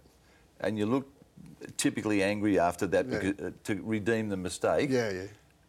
And 0.60 0.77
you 0.77 0.86
looked 0.86 1.21
typically 1.77 2.24
angry 2.24 2.60
after 2.60 2.88
that 2.88 3.06
Yeah. 3.08 3.20
because, 3.20 3.46
uh, 3.46 3.51
to 3.65 3.82
redeem 3.84 4.30
the 4.30 4.38
mistake. 4.38 4.89
Yeah, 4.89 5.12
yeah. 5.12 5.24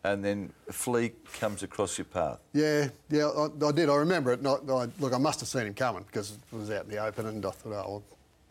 And 0.05 0.25
then 0.25 0.53
a 0.69 0.73
Flea 0.73 1.13
comes 1.39 1.63
across 1.63 1.97
your 1.97 2.07
path. 2.07 2.41
Yeah, 2.53 2.89
yeah, 3.09 3.27
I, 3.29 3.67
I 3.67 3.71
did. 3.73 3.89
I 3.89 3.95
remember 3.95 4.33
it. 4.33 4.41
And 4.41 4.49
I, 4.49 4.55
I, 4.55 4.89
look, 4.99 5.13
I 5.13 5.19
must 5.19 5.39
have 5.41 5.49
seen 5.49 5.67
him 5.67 5.75
coming 5.75 6.03
because 6.05 6.33
it 6.33 6.57
was 6.57 6.71
out 6.73 6.85
in 6.85 6.91
the 6.91 6.99
open, 6.99 7.27
and 7.27 7.45
I 7.47 7.51
thought, 7.51 7.73
oh, 7.87 8.03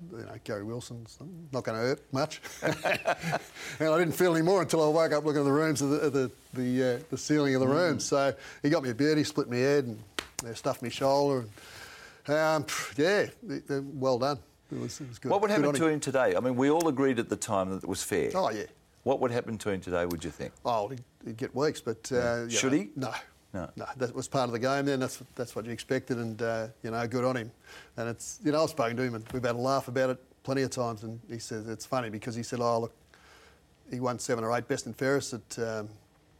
well, 0.09 0.21
you 0.21 0.25
know, 0.25 0.33
Gary 0.45 0.63
Wilson's 0.63 1.17
not 1.51 1.63
going 1.65 1.77
to 1.77 1.83
hurt 1.87 2.13
much. 2.13 2.41
and 2.63 3.89
I 3.89 3.97
didn't 3.99 4.13
feel 4.13 4.33
any 4.33 4.43
more 4.43 4.61
until 4.61 4.81
I 4.83 4.87
woke 4.87 5.11
up 5.11 5.25
looking 5.25 5.41
at 5.41 5.45
the 5.45 5.51
rooms 5.51 5.81
of 5.81 5.89
the 5.89 6.09
the 6.09 6.31
the, 6.53 6.95
uh, 6.95 6.99
the 7.09 7.17
ceiling 7.17 7.53
of 7.55 7.61
the 7.61 7.67
room. 7.67 7.99
So 7.99 8.33
he 8.63 8.69
got 8.69 8.81
me 8.83 8.89
a 8.89 8.95
beard, 8.95 9.17
he 9.17 9.23
split 9.23 9.49
my 9.49 9.57
head, 9.57 9.83
and 9.85 9.99
uh, 10.47 10.53
stuffed 10.53 10.81
my 10.81 10.89
shoulder. 10.89 11.45
And, 12.27 12.35
um, 12.37 12.65
yeah, 12.97 13.27
well 13.93 14.17
done. 14.19 14.39
It 14.71 14.79
was, 14.79 15.01
it 15.01 15.07
was 15.09 15.19
good. 15.19 15.31
What 15.31 15.41
would 15.41 15.49
Good 15.49 15.59
happen 15.63 15.73
to 15.75 15.85
him. 15.87 15.93
him 15.95 15.99
today? 15.99 16.35
I 16.35 16.39
mean, 16.39 16.55
we 16.55 16.69
all 16.69 16.87
agreed 16.87 17.19
at 17.19 17.29
the 17.29 17.35
time 17.35 17.69
that 17.71 17.83
it 17.83 17.89
was 17.89 18.03
fair. 18.03 18.31
Oh 18.35 18.49
yeah. 18.49 18.63
What 19.03 19.19
would 19.19 19.31
happen 19.31 19.57
to 19.57 19.69
him 19.71 19.81
today, 19.81 20.05
would 20.05 20.23
you 20.23 20.29
think? 20.31 20.53
Oh, 20.63 20.87
he'd, 20.87 21.03
he'd 21.25 21.37
get 21.37 21.53
weeks, 21.55 21.81
but 21.81 22.09
uh, 22.11 22.43
you 22.43 22.49
Should 22.51 22.71
know, 22.71 22.77
he? 22.77 22.89
No, 22.95 23.11
No. 23.53 23.69
no, 23.75 23.85
That 23.97 24.13
was 24.15 24.27
part 24.27 24.45
of 24.45 24.51
the 24.53 24.59
game. 24.59 24.85
Then 24.85 24.99
that's 24.99 25.21
that's 25.35 25.55
what 25.55 25.65
you 25.65 25.71
expected, 25.71 26.17
and 26.17 26.41
uh, 26.41 26.67
you 26.83 26.91
know, 26.91 27.05
good 27.07 27.25
on 27.25 27.35
him. 27.35 27.51
And 27.97 28.07
it's 28.07 28.39
you 28.43 28.51
know, 28.51 28.63
I've 28.63 28.69
spoken 28.69 28.95
to 28.97 29.03
him, 29.03 29.15
and 29.15 29.25
we've 29.33 29.43
had 29.43 29.55
a 29.55 29.59
laugh 29.59 29.87
about 29.87 30.11
it 30.11 30.19
plenty 30.43 30.61
of 30.61 30.69
times. 30.69 31.03
And 31.03 31.19
he 31.29 31.39
says 31.39 31.67
it's 31.67 31.85
funny 31.85 32.09
because 32.09 32.35
he 32.35 32.43
said, 32.43 32.59
"Oh, 32.61 32.79
look, 32.81 32.93
he 33.89 33.99
won 33.99 34.19
seven 34.19 34.43
or 34.43 34.55
eight 34.55 34.67
best 34.67 34.85
and 34.85 34.95
fairest 34.95 35.33
at 35.33 35.59
um, 35.59 35.89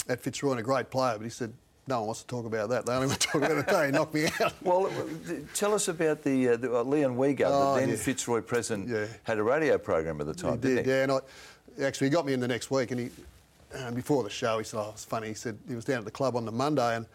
at 0.07 0.21
Fitzroy, 0.21 0.51
and 0.51 0.59
a 0.59 0.63
great 0.63 0.89
player." 0.89 1.17
But 1.17 1.23
he 1.23 1.29
said. 1.31 1.51
No 1.87 1.97
one 1.99 2.07
wants 2.07 2.21
to 2.21 2.27
talk 2.27 2.45
about 2.45 2.69
that. 2.69 2.85
They 2.85 2.93
only 2.93 3.07
want 3.07 3.19
to 3.19 3.27
talk 3.27 3.41
about 3.41 3.57
it 3.57 3.67
today. 3.67 3.85
He 3.87 3.91
knocked 3.91 4.13
me 4.13 4.25
out. 4.39 4.53
Well, 4.61 4.89
tell 5.55 5.73
us 5.73 5.87
about 5.87 6.23
the, 6.23 6.49
uh, 6.49 6.57
the 6.57 6.77
uh, 6.79 6.83
Leon 6.83 7.15
Wiegard, 7.17 7.47
Oh, 7.49 7.73
the 7.73 7.79
then 7.81 7.89
yeah. 7.89 7.95
Fitzroy 7.95 8.41
president, 8.41 8.87
Yeah. 8.87 9.07
had 9.23 9.39
a 9.39 9.43
radio 9.43 9.77
program 9.77 10.21
at 10.21 10.27
the 10.27 10.33
time, 10.33 10.53
He 10.53 10.57
didn't 10.59 10.85
he? 10.85 10.91
yeah. 10.91 11.03
And 11.03 11.11
I, 11.13 11.19
actually, 11.83 12.07
he 12.07 12.11
got 12.11 12.25
me 12.25 12.33
in 12.33 12.39
the 12.39 12.47
next 12.47 12.69
week, 12.69 12.91
and 12.91 12.99
he, 12.99 13.09
um, 13.83 13.95
before 13.95 14.23
the 14.23 14.29
show, 14.29 14.59
he 14.59 14.63
said, 14.63 14.79
"Oh, 14.79 14.89
it's 14.93 15.05
funny." 15.05 15.29
He 15.29 15.33
said 15.33 15.57
he 15.67 15.75
was 15.75 15.85
down 15.85 15.97
at 15.99 16.05
the 16.05 16.11
club 16.11 16.35
on 16.35 16.45
the 16.45 16.51
Monday, 16.51 16.95
and 16.97 17.05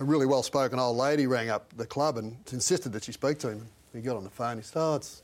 a 0.00 0.04
really 0.04 0.26
well-spoken 0.26 0.78
old 0.78 0.96
lady 0.98 1.26
rang 1.26 1.48
up 1.48 1.64
the 1.76 1.86
club 1.86 2.18
and 2.18 2.36
insisted 2.52 2.92
that 2.92 3.04
she 3.04 3.12
speak 3.12 3.38
to 3.38 3.48
him. 3.50 3.66
He 3.94 4.00
got 4.02 4.16
on 4.16 4.24
the 4.24 4.30
phone. 4.30 4.56
He 4.58 4.62
said, 4.62 4.78
"Oh, 4.80 4.96
it's 4.96 5.22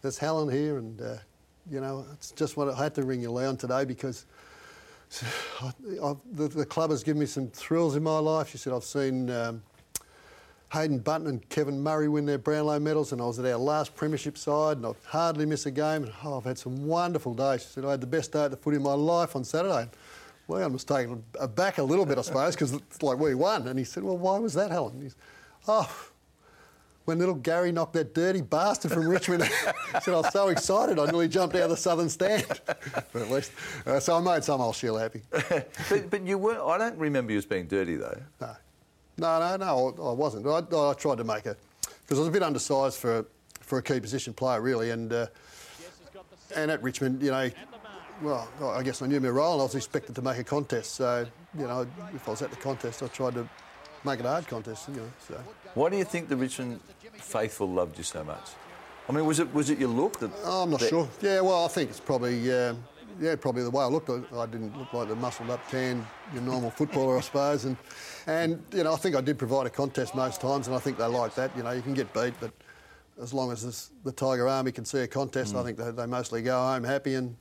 there's 0.00 0.16
Helen 0.18 0.48
here, 0.50 0.78
and 0.78 1.00
uh, 1.00 1.16
you 1.70 1.80
know, 1.80 2.06
it's 2.14 2.30
just 2.30 2.56
what 2.56 2.68
I 2.68 2.82
had 2.82 2.94
to 2.94 3.02
ring 3.02 3.20
you, 3.20 3.30
Leon, 3.30 3.58
today 3.58 3.84
because." 3.84 4.24
I, 5.62 6.14
the, 6.32 6.48
the 6.48 6.66
club 6.66 6.90
has 6.90 7.02
given 7.02 7.20
me 7.20 7.26
some 7.26 7.48
thrills 7.48 7.96
in 7.96 8.02
my 8.02 8.18
life. 8.18 8.50
She 8.50 8.58
said, 8.58 8.72
I've 8.72 8.84
seen 8.84 9.30
um, 9.30 9.62
Haydn 10.68 10.98
Bunton 10.98 11.30
and 11.30 11.48
Kevin 11.48 11.80
Murray 11.82 12.08
win 12.08 12.26
their 12.26 12.38
Brownlow 12.38 12.78
medals, 12.78 13.12
and 13.12 13.20
I 13.20 13.24
was 13.24 13.38
at 13.38 13.46
our 13.46 13.56
last 13.56 13.94
premiership 13.94 14.36
side, 14.36 14.76
and 14.76 14.86
I 14.86 14.92
hardly 15.06 15.46
miss 15.46 15.66
a 15.66 15.70
game. 15.70 16.04
And 16.04 16.12
oh, 16.24 16.36
I've 16.36 16.44
had 16.44 16.58
some 16.58 16.86
wonderful 16.86 17.34
days. 17.34 17.62
She 17.62 17.68
said 17.68 17.84
I 17.84 17.92
had 17.92 18.00
the 18.00 18.06
best 18.06 18.32
day 18.32 18.44
at 18.44 18.50
the 18.50 18.56
footy 18.56 18.76
in 18.76 18.82
my 18.82 18.92
life 18.92 19.34
on 19.34 19.44
Saturday. 19.44 19.88
Well, 20.46 20.62
I 20.62 20.66
was 20.66 20.84
taken 20.84 21.22
aback 21.40 21.78
a 21.78 21.82
little 21.82 22.06
bit, 22.06 22.18
I 22.18 22.22
suppose, 22.22 22.54
because 22.54 22.72
it's 22.72 23.02
like 23.02 23.18
we 23.18 23.34
won. 23.34 23.68
And 23.68 23.78
he 23.78 23.84
said, 23.84 24.02
"Well, 24.02 24.18
why 24.18 24.38
was 24.38 24.54
that, 24.54 24.70
Helen?" 24.70 25.12
"Oh." 25.66 26.07
When 27.08 27.18
little 27.18 27.36
Gary 27.36 27.72
knocked 27.72 27.94
that 27.94 28.12
dirty 28.12 28.42
bastard 28.42 28.92
from 28.92 29.08
Richmond, 29.08 29.42
he 29.44 29.50
said, 30.02 30.12
I 30.12 30.18
was 30.18 30.30
so 30.30 30.48
excited, 30.48 30.98
I 30.98 31.06
nearly 31.06 31.26
jumped 31.26 31.56
out 31.56 31.62
of 31.62 31.70
the 31.70 31.76
southern 31.78 32.10
stand. 32.10 32.44
but 32.66 33.14
at 33.14 33.30
least, 33.30 33.50
uh, 33.86 33.98
so 33.98 34.18
I 34.18 34.20
made 34.20 34.44
some 34.44 34.60
old 34.60 34.76
shill 34.76 34.98
happy. 34.98 35.22
but, 35.30 36.10
but 36.10 36.26
you 36.26 36.36
weren't, 36.36 36.60
I 36.60 36.76
don't 36.76 36.98
remember 36.98 37.32
you 37.32 37.38
as 37.38 37.46
being 37.46 37.66
dirty, 37.66 37.96
though. 37.96 38.20
No, 38.42 38.54
no, 39.16 39.38
no, 39.40 39.56
no. 39.56 39.94
I, 39.98 40.10
I 40.10 40.12
wasn't. 40.12 40.46
I, 40.46 40.58
I 40.58 40.92
tried 40.92 41.16
to 41.16 41.24
make 41.24 41.46
it 41.46 41.56
because 42.02 42.18
I 42.18 42.20
was 42.20 42.28
a 42.28 42.30
bit 42.30 42.42
undersized 42.42 42.98
for 42.98 43.24
for 43.62 43.78
a 43.78 43.82
key 43.82 44.00
position 44.00 44.34
player, 44.34 44.60
really, 44.60 44.90
and 44.90 45.10
uh, 45.10 45.28
and 46.56 46.70
at 46.70 46.82
Richmond, 46.82 47.22
you 47.22 47.30
know, 47.30 47.48
well, 48.20 48.46
I 48.62 48.82
guess 48.82 49.00
I 49.00 49.06
knew 49.06 49.18
my 49.18 49.30
role. 49.30 49.54
and 49.54 49.62
I 49.62 49.64
was 49.64 49.74
expected 49.74 50.14
to 50.14 50.20
make 50.20 50.36
a 50.36 50.44
contest, 50.44 50.96
so 50.96 51.26
you 51.58 51.66
know, 51.66 51.86
if 52.14 52.28
I 52.28 52.32
was 52.32 52.42
at 52.42 52.50
the 52.50 52.56
contest, 52.56 53.02
I 53.02 53.06
tried 53.06 53.32
to 53.32 53.48
make 54.04 54.20
it 54.20 54.26
a 54.26 54.28
hard 54.28 54.46
contest, 54.46 54.88
you 54.88 54.96
know. 54.96 55.10
So 55.26 55.34
Why 55.74 55.90
do 55.90 55.96
you 55.96 56.04
think 56.04 56.28
the 56.28 56.36
Richmond 56.36 56.80
faithful 57.18 57.68
loved 57.68 57.98
you 57.98 58.04
so 58.04 58.24
much? 58.24 58.50
I 59.08 59.12
mean, 59.12 59.24
was 59.24 59.40
it 59.40 59.52
was 59.54 59.70
it 59.70 59.78
your 59.78 59.88
look 59.88 60.18
that? 60.20 60.30
Oh, 60.44 60.62
I'm 60.62 60.70
not 60.70 60.80
that- 60.80 60.90
sure. 60.90 61.08
Yeah, 61.20 61.40
well, 61.40 61.64
I 61.64 61.68
think 61.68 61.90
it's 61.90 62.00
probably 62.00 62.52
um, 62.52 62.84
yeah, 63.20 63.36
probably 63.36 63.62
the 63.62 63.70
way 63.70 63.82
I 63.82 63.88
looked. 63.88 64.10
I, 64.10 64.20
I 64.36 64.46
didn't 64.46 64.76
look 64.78 64.92
like 64.92 65.08
the 65.08 65.16
muscled 65.16 65.50
up 65.50 65.66
tan, 65.70 66.06
your 66.32 66.42
normal 66.42 66.70
footballer, 66.70 67.16
I 67.16 67.20
suppose, 67.20 67.64
and 67.64 67.76
and 68.26 68.62
you 68.72 68.84
know, 68.84 68.92
I 68.92 68.96
think 68.96 69.16
I 69.16 69.20
did 69.20 69.38
provide 69.38 69.66
a 69.66 69.70
contest 69.70 70.14
most 70.14 70.40
times, 70.40 70.66
and 70.66 70.76
I 70.76 70.78
think 70.78 70.98
they 70.98 71.06
like 71.06 71.34
that. 71.36 71.56
You 71.56 71.62
know, 71.62 71.70
you 71.70 71.82
can 71.82 71.94
get 71.94 72.12
beat, 72.12 72.34
but 72.40 72.52
as 73.20 73.32
long 73.34 73.50
as 73.50 73.64
this, 73.64 73.90
the 74.04 74.12
Tiger 74.12 74.46
Army 74.46 74.70
can 74.72 74.84
see 74.84 75.00
a 75.00 75.08
contest, 75.08 75.56
I 75.56 75.64
think 75.64 75.76
they, 75.76 75.90
they 75.90 76.06
mostly 76.06 76.40
go 76.40 76.56
home 76.56 76.84
happy. 76.84 77.14
And 77.14 77.34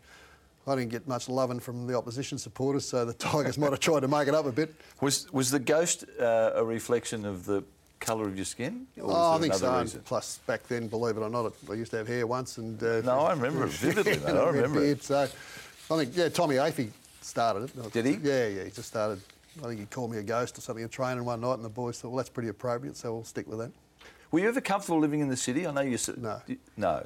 I 0.65 0.75
didn't 0.75 0.89
get 0.89 1.07
much 1.07 1.29
loving 1.29 1.59
from 1.59 1.85
the 1.87 1.95
opposition 1.97 2.37
supporters, 2.37 2.85
so 2.85 3.05
the 3.05 3.13
Tigers 3.27 3.57
might 3.57 3.71
have 3.71 3.79
tried 3.79 4.01
to 4.01 4.07
make 4.07 4.27
it 4.27 4.33
up 4.33 4.45
a 4.45 4.51
bit. 4.51 4.73
Was 5.01 5.31
was 5.31 5.51
the 5.51 5.59
ghost 5.59 6.05
uh, 6.19 6.51
a 6.55 6.63
reflection 6.63 7.25
of 7.25 7.45
the 7.45 7.63
colour 7.99 8.25
of 8.25 8.35
your 8.35 8.45
skin? 8.45 8.87
Oh, 9.01 9.33
I 9.35 9.39
think 9.39 9.53
so. 9.53 9.79
reason? 9.79 10.01
Plus, 10.05 10.39
back 10.47 10.67
then, 10.67 10.87
believe 10.87 11.17
it 11.17 11.21
or 11.21 11.29
not, 11.29 11.53
I 11.69 11.73
used 11.73 11.91
to 11.91 11.97
have 11.97 12.07
hair 12.07 12.25
once, 12.27 12.57
and 12.57 12.81
uh, 12.81 13.01
No, 13.01 13.19
I 13.19 13.31
remember 13.33 13.65
it 13.65 13.71
vividly, 13.71 14.17
mate. 14.25 14.25
I 14.25 14.31
a 14.31 14.51
remember 14.51 14.83
it. 14.83 15.03
So, 15.03 15.21
I 15.23 15.97
think 15.97 16.15
yeah, 16.15 16.29
Tommy 16.29 16.55
Hafey 16.55 16.89
started 17.21 17.63
it. 17.63 17.93
Did 17.93 18.05
he? 18.05 18.13
Yeah, 18.21 18.47
yeah. 18.47 18.63
He 18.65 18.71
just 18.71 18.87
started. 18.89 19.21
I 19.63 19.67
think 19.67 19.79
he 19.79 19.85
called 19.87 20.11
me 20.11 20.17
a 20.17 20.23
ghost 20.23 20.57
or 20.57 20.61
something 20.61 20.83
at 20.83 20.91
training 20.91 21.25
one 21.25 21.41
night, 21.41 21.55
and 21.55 21.65
the 21.65 21.69
boys 21.69 21.99
thought, 21.99 22.09
well, 22.09 22.17
that's 22.17 22.29
pretty 22.29 22.49
appropriate, 22.49 22.95
so 22.95 23.13
we'll 23.13 23.23
stick 23.23 23.47
with 23.47 23.59
that. 23.59 23.71
Were 24.31 24.39
you 24.39 24.47
ever 24.49 24.61
comfortable 24.61 24.99
living 24.99 25.21
in 25.21 25.29
the 25.29 25.37
city? 25.37 25.65
I 25.65 25.71
know 25.71 25.81
you 25.81 25.97
said 25.97 26.17
No. 26.17 26.41
No. 26.75 27.05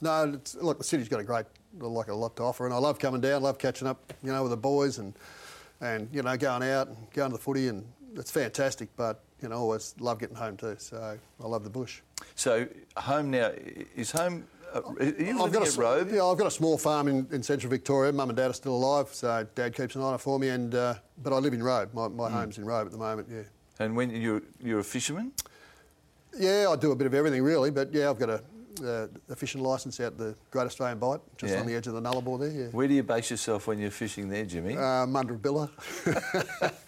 No, 0.00 0.32
it's, 0.34 0.54
look, 0.56 0.78
the 0.78 0.84
city's 0.84 1.08
got 1.08 1.20
a 1.20 1.24
great, 1.24 1.46
like 1.78 2.08
a 2.08 2.14
lot 2.14 2.34
to 2.36 2.42
offer, 2.42 2.64
and 2.64 2.74
I 2.74 2.78
love 2.78 2.98
coming 2.98 3.20
down, 3.20 3.42
love 3.42 3.58
catching 3.58 3.86
up, 3.86 4.12
you 4.22 4.32
know, 4.32 4.42
with 4.42 4.50
the 4.50 4.56
boys, 4.56 4.98
and 4.98 5.14
and 5.80 6.08
you 6.12 6.22
know, 6.22 6.36
going 6.36 6.62
out 6.62 6.88
and 6.88 6.96
going 7.12 7.30
to 7.30 7.36
the 7.36 7.42
footy, 7.42 7.68
and 7.68 7.84
it's 8.14 8.30
fantastic. 8.30 8.88
But 8.96 9.22
you 9.42 9.48
know, 9.48 9.56
always 9.56 9.94
love 9.98 10.18
getting 10.18 10.36
home 10.36 10.56
too. 10.56 10.76
So 10.78 11.18
I 11.42 11.46
love 11.46 11.64
the 11.64 11.70
bush. 11.70 12.00
So 12.34 12.66
home 12.96 13.30
now 13.30 13.52
is 13.96 14.10
home. 14.10 14.44
Uh, 14.72 14.80
are 14.80 15.04
you 15.04 15.32
I've 15.32 15.52
living 15.52 15.52
got 15.52 15.76
a, 15.76 15.80
Robe? 15.80 16.10
Yeah, 16.12 16.24
I've 16.24 16.38
got 16.38 16.46
a 16.46 16.50
small 16.50 16.78
farm 16.78 17.08
in, 17.08 17.26
in 17.30 17.42
central 17.42 17.70
Victoria. 17.70 18.10
Mum 18.12 18.30
and 18.30 18.36
Dad 18.36 18.50
are 18.50 18.54
still 18.54 18.74
alive, 18.74 19.08
so 19.12 19.46
Dad 19.54 19.74
keeps 19.74 19.96
an 19.96 20.00
eye 20.00 20.04
on 20.04 20.14
it 20.14 20.20
for 20.20 20.38
me. 20.38 20.48
And 20.48 20.74
uh, 20.74 20.94
but 21.22 21.32
I 21.32 21.36
live 21.36 21.52
in 21.52 21.62
Robe. 21.62 21.92
My, 21.92 22.08
my 22.08 22.30
home's 22.30 22.56
in 22.56 22.64
Robe 22.64 22.86
at 22.86 22.92
the 22.92 22.98
moment. 22.98 23.28
Yeah. 23.30 23.42
And 23.80 23.96
when 23.96 24.10
you're 24.10 24.42
you're 24.60 24.80
a 24.80 24.84
fisherman? 24.84 25.32
Yeah, 26.38 26.68
I 26.70 26.76
do 26.76 26.92
a 26.92 26.96
bit 26.96 27.06
of 27.06 27.12
everything 27.12 27.42
really, 27.42 27.70
but 27.70 27.92
yeah, 27.92 28.08
I've 28.08 28.18
got 28.18 28.30
a 28.30 28.42
uh, 28.80 29.06
a 29.28 29.36
fishing 29.36 29.62
licence 29.62 30.00
out 30.00 30.16
the 30.16 30.34
Great 30.50 30.64
Australian 30.64 30.98
Bight, 30.98 31.20
just 31.36 31.52
Yeah. 31.52 31.60
on 31.60 31.66
the 31.66 31.74
edge 31.74 31.86
of 31.86 31.94
the 31.94 32.00
Nullarbor 32.00 32.38
there. 32.40 32.50
Yeah. 32.50 32.66
Where 32.68 32.88
do 32.88 32.94
you 32.94 33.02
base 33.02 33.30
yourself 33.30 33.66
when 33.66 33.78
you're 33.78 33.90
fishing 33.90 34.28
there, 34.28 34.44
Jimmy? 34.44 34.76
Uh, 34.76 35.06
Mundrabilla. 35.06 35.70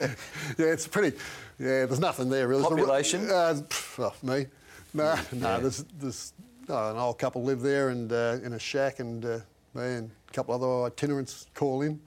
yeah, 0.59 0.67
it's 0.67 0.87
pretty. 0.89 1.17
Yeah, 1.59 1.87
there's 1.87 2.01
nothing 2.01 2.31
there 2.31 2.49
really. 2.49 2.65
A- 2.65 2.69
Population? 2.69 3.31
Uh, 3.31 3.61
well, 3.99 4.15
me. 4.23 4.47
No, 4.93 5.17
no. 5.33 5.61
There's, 5.61 5.85
there's 5.99 6.33
oh, 6.69 6.91
an 6.91 6.97
old 6.97 7.19
couple 7.19 7.43
live 7.43 7.61
there 7.61 7.89
and 7.91 8.13
uh, 8.13 8.39
in 8.43 8.53
a 8.55 8.59
shack, 8.59 9.01
and 9.01 9.25
uh, 9.25 9.39
me 9.75 9.83
and 9.83 10.11
a 10.29 10.33
couple 10.33 10.55
other 10.55 10.93
itinerants 10.95 11.47
call 11.55 11.83
in. 11.83 12.01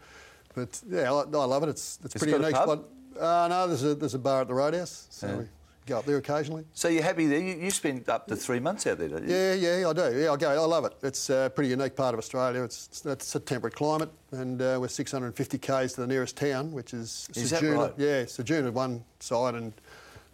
But 0.56 0.82
yeah, 0.90 1.12
I, 1.12 1.20
I 1.22 1.24
love 1.46 1.64
it. 1.64 1.70
It's 1.70 2.00
it's 2.04 2.16
It's 2.16 2.24
pretty 2.24 2.32
got 2.32 2.42
a 2.42 2.44
unique 2.50 2.56
pub? 2.56 2.80
spot. 2.80 3.22
Uh, 3.22 3.48
no, 3.48 3.68
there's 3.68 3.84
a 3.84 3.96
there's 3.96 4.14
a 4.14 4.20
bar 4.20 4.42
at 4.42 4.48
the 4.48 4.54
Roadhouse, 4.54 5.08
so 5.10 5.28
Yeah. 5.28 5.36
we 5.38 5.46
go 5.88 5.98
up 5.98 6.06
there 6.06 6.18
occasionally. 6.18 6.66
so 6.74 6.88
you're 6.90 7.02
happy 7.04 7.26
there? 7.26 7.40
You, 7.40 7.56
you 7.56 7.72
spent 7.72 8.08
up 8.10 8.28
to 8.28 8.36
three 8.36 8.60
months 8.60 8.86
out 8.86 8.98
there, 9.00 9.08
don't 9.08 9.28
you? 9.28 9.34
Yeah, 9.34 9.54
yeah, 9.54 9.90
I 9.90 9.94
do. 9.94 10.20
Yeah, 10.20 10.32
I 10.32 10.38
go. 10.38 10.50
I 10.50 10.66
love 10.66 10.86
it. 10.86 10.94
It's 11.02 11.30
a 11.30 11.52
pretty 11.54 11.70
unique 11.70 11.96
part 11.96 12.14
of 12.14 12.20
Australia. 12.20 12.64
It's 12.64 13.04
it's 13.06 13.34
a 13.36 13.40
temperate 13.40 13.76
climate, 13.76 14.10
and 14.32 14.62
uh, 14.62 14.78
we're 14.80 14.88
650 14.90 15.58
k's 15.58 15.94
to 15.94 16.02
the 16.02 16.08
nearest 16.08 16.36
town, 16.38 16.72
which 16.72 16.94
is 16.94 17.28
Is 17.36 17.50
that 17.50 17.62
Ceduna. 17.64 17.78
right? 17.78 17.94
Yeah, 17.98 18.24
Ceduna 18.24 18.72
one 18.72 19.04
side 19.20 19.56
and 19.56 19.74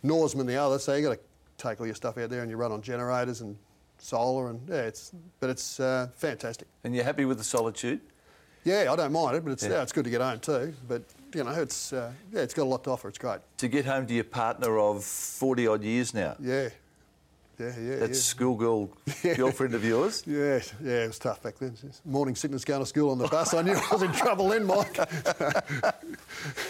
Norseman 0.01 0.47
the 0.47 0.57
other. 0.57 0.79
So 0.79 0.95
you 0.95 1.07
got 1.07 1.13
to 1.15 1.19
take 1.57 1.79
all 1.79 1.85
your 1.85 1.95
stuff 1.95 2.17
out 2.17 2.29
there, 2.29 2.41
and 2.41 2.49
you 2.51 2.57
run 2.57 2.71
on 2.71 2.81
generators 2.81 3.41
and 3.41 3.55
solar, 3.99 4.49
and 4.49 4.59
yeah, 4.67 4.81
it's 4.81 5.11
but 5.39 5.49
it's 5.49 5.79
uh, 5.79 6.07
fantastic. 6.15 6.67
And 6.83 6.93
you're 6.95 7.05
happy 7.05 7.25
with 7.25 7.37
the 7.37 7.43
solitude? 7.43 8.01
Yeah, 8.65 8.91
I 8.91 8.95
don't 8.95 9.11
mind 9.11 9.35
it, 9.37 9.43
but 9.45 9.51
it's 9.51 9.63
Yeah. 9.63 9.69
yeah. 9.71 9.81
it's 9.83 9.91
good 9.91 10.05
to 10.05 10.09
get 10.09 10.21
home 10.21 10.39
too. 10.39 10.73
But 10.87 11.03
you 11.33 11.43
know, 11.43 11.51
it's 11.51 11.93
uh, 11.93 12.11
yeah, 12.31 12.41
it's 12.41 12.53
got 12.53 12.63
a 12.63 12.71
lot 12.71 12.83
to 12.85 12.91
offer. 12.91 13.09
It's 13.09 13.17
great. 13.17 13.39
To 13.57 13.67
get 13.67 13.85
home 13.85 14.05
to 14.07 14.13
your 14.13 14.23
partner 14.23 14.79
of 14.79 15.03
40 15.03 15.67
odd 15.67 15.83
years 15.83 16.13
now. 16.13 16.35
Yeah, 16.39 16.69
yeah, 17.59 17.71
yeah. 17.79 17.95
That's 17.97 18.09
yeah. 18.17 18.35
schoolgirl 18.35 18.89
girlfriend 19.35 19.75
of 19.75 19.83
yours? 19.83 20.23
Yeah, 20.25 20.59
yeah, 20.83 21.03
it 21.03 21.07
was 21.07 21.19
tough 21.19 21.41
back 21.43 21.57
then. 21.59 21.75
Morning 22.05 22.35
sickness 22.35 22.65
going 22.65 22.81
to 22.81 22.85
school 22.85 23.11
on 23.11 23.17
the 23.17 23.27
bus. 23.27 23.53
I 23.53 23.61
knew 23.61 23.73
I 23.73 23.87
was 23.91 24.01
in 24.01 24.11
trouble 24.11 24.49
then, 24.49 24.65
Mike. 24.65 24.97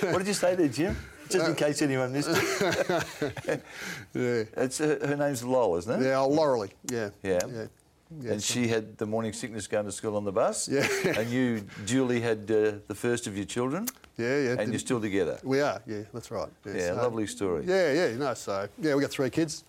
What 0.02 0.20
did 0.20 0.28
you 0.28 0.34
say 0.34 0.56
there, 0.56 0.68
Jim? 0.68 0.96
Just 1.30 1.48
in 1.48 1.56
case 1.56 1.82
anyone 1.82 2.12
missed 2.12 2.30
it. 2.32 3.64
Yeah. 4.14 4.44
It's, 4.58 4.80
uh, 4.80 5.00
her 5.04 5.16
name's 5.16 5.44
Lol, 5.44 5.78
isn't 5.78 6.02
it? 6.02 6.06
Yeah, 6.06 6.20
oh. 6.20 6.68
Yeah. 6.92 7.10
Yeah. 7.24 7.40
Yeah. 7.48 7.66
yeah 8.22 8.32
and 8.34 8.44
she 8.44 8.68
had 8.68 8.98
the 8.98 9.06
morning 9.06 9.34
sickness 9.34 9.66
going 9.66 9.86
to 9.86 9.92
school 9.92 10.16
on 10.16 10.26
the 10.26 10.32
bus. 10.32 10.68
Yeah. 10.68 10.86
and 11.18 11.30
you, 11.30 11.66
Julie, 11.86 12.22
had 12.22 12.52
uh, 12.52 12.74
the 12.88 12.96
first 12.96 13.26
of 13.26 13.36
your 13.36 13.46
children. 13.46 13.88
Yeah, 14.18 14.28
yeah. 14.28 14.50
And 14.52 14.60
did- 14.60 14.70
you're 14.70 14.80
still 14.80 15.02
together. 15.02 15.40
We 15.44 15.62
are. 15.62 15.82
Yeah, 15.88 16.04
that's 16.14 16.30
right. 16.32 16.50
Yeah, 16.66 16.90
so- 16.90 16.96
lovely 16.96 17.28
story. 17.28 17.64
Yeah, 17.66 17.92
yeah. 17.94 18.08
You 18.08 18.18
know, 18.18 18.34
so 18.34 18.68
yeah, 18.80 18.96
we 18.96 19.02
got 19.02 19.12
three 19.12 19.30
kids, 19.30 19.64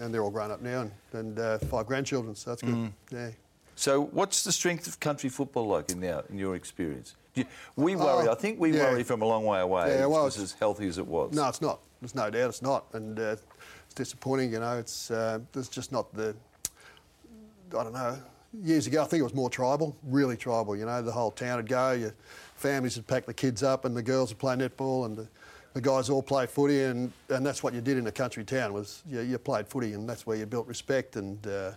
and 0.00 0.12
they're 0.12 0.22
all 0.22 0.30
grown 0.30 0.50
up 0.50 0.62
now, 0.62 0.82
and, 0.82 0.92
and 1.12 1.38
uh, 1.38 1.58
five 1.58 1.86
grandchildren. 1.86 2.34
So 2.34 2.50
that's 2.50 2.62
good. 2.62 2.74
Mm. 2.74 2.92
Yeah. 3.10 3.30
So, 3.74 4.06
what's 4.06 4.42
the 4.42 4.50
strength 4.50 4.88
of 4.88 4.98
country 4.98 5.30
football 5.30 5.68
like 5.68 5.92
in, 5.92 6.02
our, 6.04 6.24
in 6.30 6.36
your 6.36 6.56
experience? 6.56 7.14
You, 7.36 7.44
we 7.76 7.94
worry. 7.94 8.26
Oh, 8.26 8.32
I 8.32 8.34
think 8.34 8.58
we 8.58 8.72
yeah. 8.72 8.90
worry 8.90 9.04
from 9.04 9.22
a 9.22 9.24
long 9.24 9.44
way 9.44 9.60
away. 9.60 9.94
Yeah, 9.98 10.06
well, 10.06 10.26
it's 10.26 10.38
as 10.38 10.52
healthy 10.52 10.88
as 10.88 10.98
it 10.98 11.06
was. 11.06 11.32
No, 11.32 11.48
it's 11.48 11.62
not. 11.62 11.78
There's 12.00 12.14
no 12.14 12.28
doubt 12.28 12.48
it's 12.48 12.62
not, 12.62 12.86
and 12.92 13.18
uh, 13.18 13.36
it's 13.86 13.94
disappointing. 13.94 14.52
You 14.52 14.60
know, 14.60 14.78
it's 14.78 15.12
uh, 15.12 15.38
there's 15.52 15.68
just 15.68 15.92
not 15.92 16.12
the. 16.12 16.34
I 17.70 17.84
don't 17.84 17.92
know. 17.92 18.18
Years 18.64 18.86
ago, 18.86 19.02
I 19.02 19.06
think 19.06 19.20
it 19.20 19.24
was 19.24 19.34
more 19.34 19.50
tribal, 19.50 19.96
really 20.02 20.36
tribal. 20.36 20.76
You 20.76 20.86
know, 20.86 21.00
the 21.02 21.12
whole 21.12 21.30
town 21.30 21.58
would 21.58 21.68
go. 21.68 21.92
Your 21.92 22.14
families 22.58 22.96
would 22.96 23.06
pack 23.06 23.26
the 23.26 23.34
kids 23.34 23.62
up, 23.62 23.84
and 23.84 23.96
the 23.96 24.02
girls 24.02 24.30
would 24.30 24.38
play 24.38 24.56
netball, 24.56 25.06
and 25.06 25.16
the, 25.16 25.28
the 25.74 25.80
guys 25.80 26.10
all 26.10 26.22
play 26.22 26.46
footy, 26.46 26.82
and, 26.82 27.12
and 27.28 27.44
that's 27.46 27.62
what 27.62 27.72
you 27.74 27.80
did 27.80 27.98
in 27.98 28.06
a 28.06 28.12
country 28.12 28.44
town 28.44 28.72
was 28.72 29.02
you, 29.08 29.20
you 29.20 29.38
played 29.38 29.66
footy, 29.68 29.92
and 29.92 30.08
that's 30.08 30.26
where 30.26 30.36
you 30.36 30.46
built 30.46 30.66
respect 30.66 31.16
and 31.16 31.46
uh, 31.46 31.72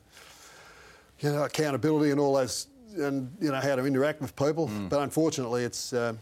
you 1.19 1.31
know 1.31 1.43
accountability 1.43 2.11
and 2.11 2.19
all 2.19 2.33
those, 2.35 2.67
and 2.97 3.31
you 3.39 3.51
know 3.51 3.59
how 3.59 3.75
to 3.75 3.85
interact 3.85 4.21
with 4.21 4.35
people. 4.35 4.69
But 4.89 5.01
unfortunately, 5.01 5.63
it's 5.63 5.93
uh, 5.93 6.13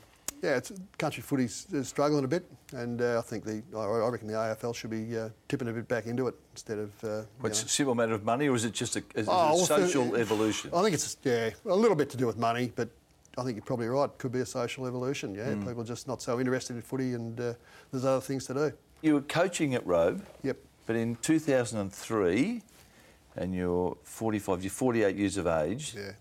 yeah, 0.42 0.56
it's 0.58 0.72
country 0.98 1.22
footy's 1.22 1.68
is 1.72 1.88
struggling 1.88 2.24
a 2.26 2.28
bit, 2.28 2.46
and 2.74 3.02
uh, 3.02 3.20
I 3.20 3.22
think 3.22 3.44
the 3.46 3.62
I 3.76 3.80
I 3.80 4.10
reckon 4.10 4.28
the 4.28 4.34
AFL 4.34 4.76
should 4.76 4.90
be 4.90 5.18
uh, 5.18 5.30
tipping 5.48 5.68
a 5.70 5.72
bit 5.74 5.88
back 5.88 6.06
into 6.06 6.28
it 6.28 6.36
instead 6.54 6.80
of. 6.80 6.92
Uh, 7.04 7.08
you 7.08 7.26
What's 7.42 7.62
know. 7.62 7.66
a 7.68 7.70
simple 7.70 7.96
matter 7.96 8.14
of 8.14 8.24
money, 8.26 8.50
or 8.50 8.56
is 8.56 8.66
it 8.66 8.74
just 8.74 8.96
a, 8.96 9.00
is 9.16 9.28
it 9.28 9.32
Oh, 9.32 9.34
a 9.34 9.56
well, 9.56 9.66
social 9.66 10.16
evolution? 10.16 10.72
I 10.74 10.82
think 10.82 10.94
it's 10.96 11.18
yeah, 11.24 11.52
a 11.66 11.76
little 11.76 11.96
bit 11.96 12.10
to 12.12 12.18
do 12.18 12.26
with 12.28 12.38
money, 12.38 12.72
but 12.76 12.90
I 13.38 13.44
think 13.44 13.56
you're 13.56 13.66
probably 13.66 13.88
right. 13.88 14.10
Could 14.18 14.32
be 14.32 14.40
a 14.40 14.46
social 14.46 14.86
evolution. 14.88 15.36
Yeah, 15.36 15.54
Hmm. 15.54 15.66
people 15.66 15.82
are 15.82 15.86
just 15.86 16.08
not 16.08 16.22
so 16.22 16.40
interested 16.40 16.76
in 16.76 16.82
footy, 16.82 17.14
and 17.14 17.40
uh, 17.40 17.54
there's 17.92 18.06
other 18.06 18.22
things 18.22 18.46
to 18.48 18.54
do. 18.54 18.72
You 19.02 19.14
were 19.16 19.22
coaching 19.22 19.76
at 19.76 19.86
Robe, 19.86 20.26
Yep. 20.44 20.58
but 20.86 20.96
in 20.96 21.16
2003, 21.18 22.62
and 23.36 23.54
you're 23.56 23.98
45, 24.04 24.64
you're 24.64 24.72
48 24.72 25.16
years 25.16 25.38
of 25.38 25.48
age, 25.48 25.94
Yeah. 25.96 26.12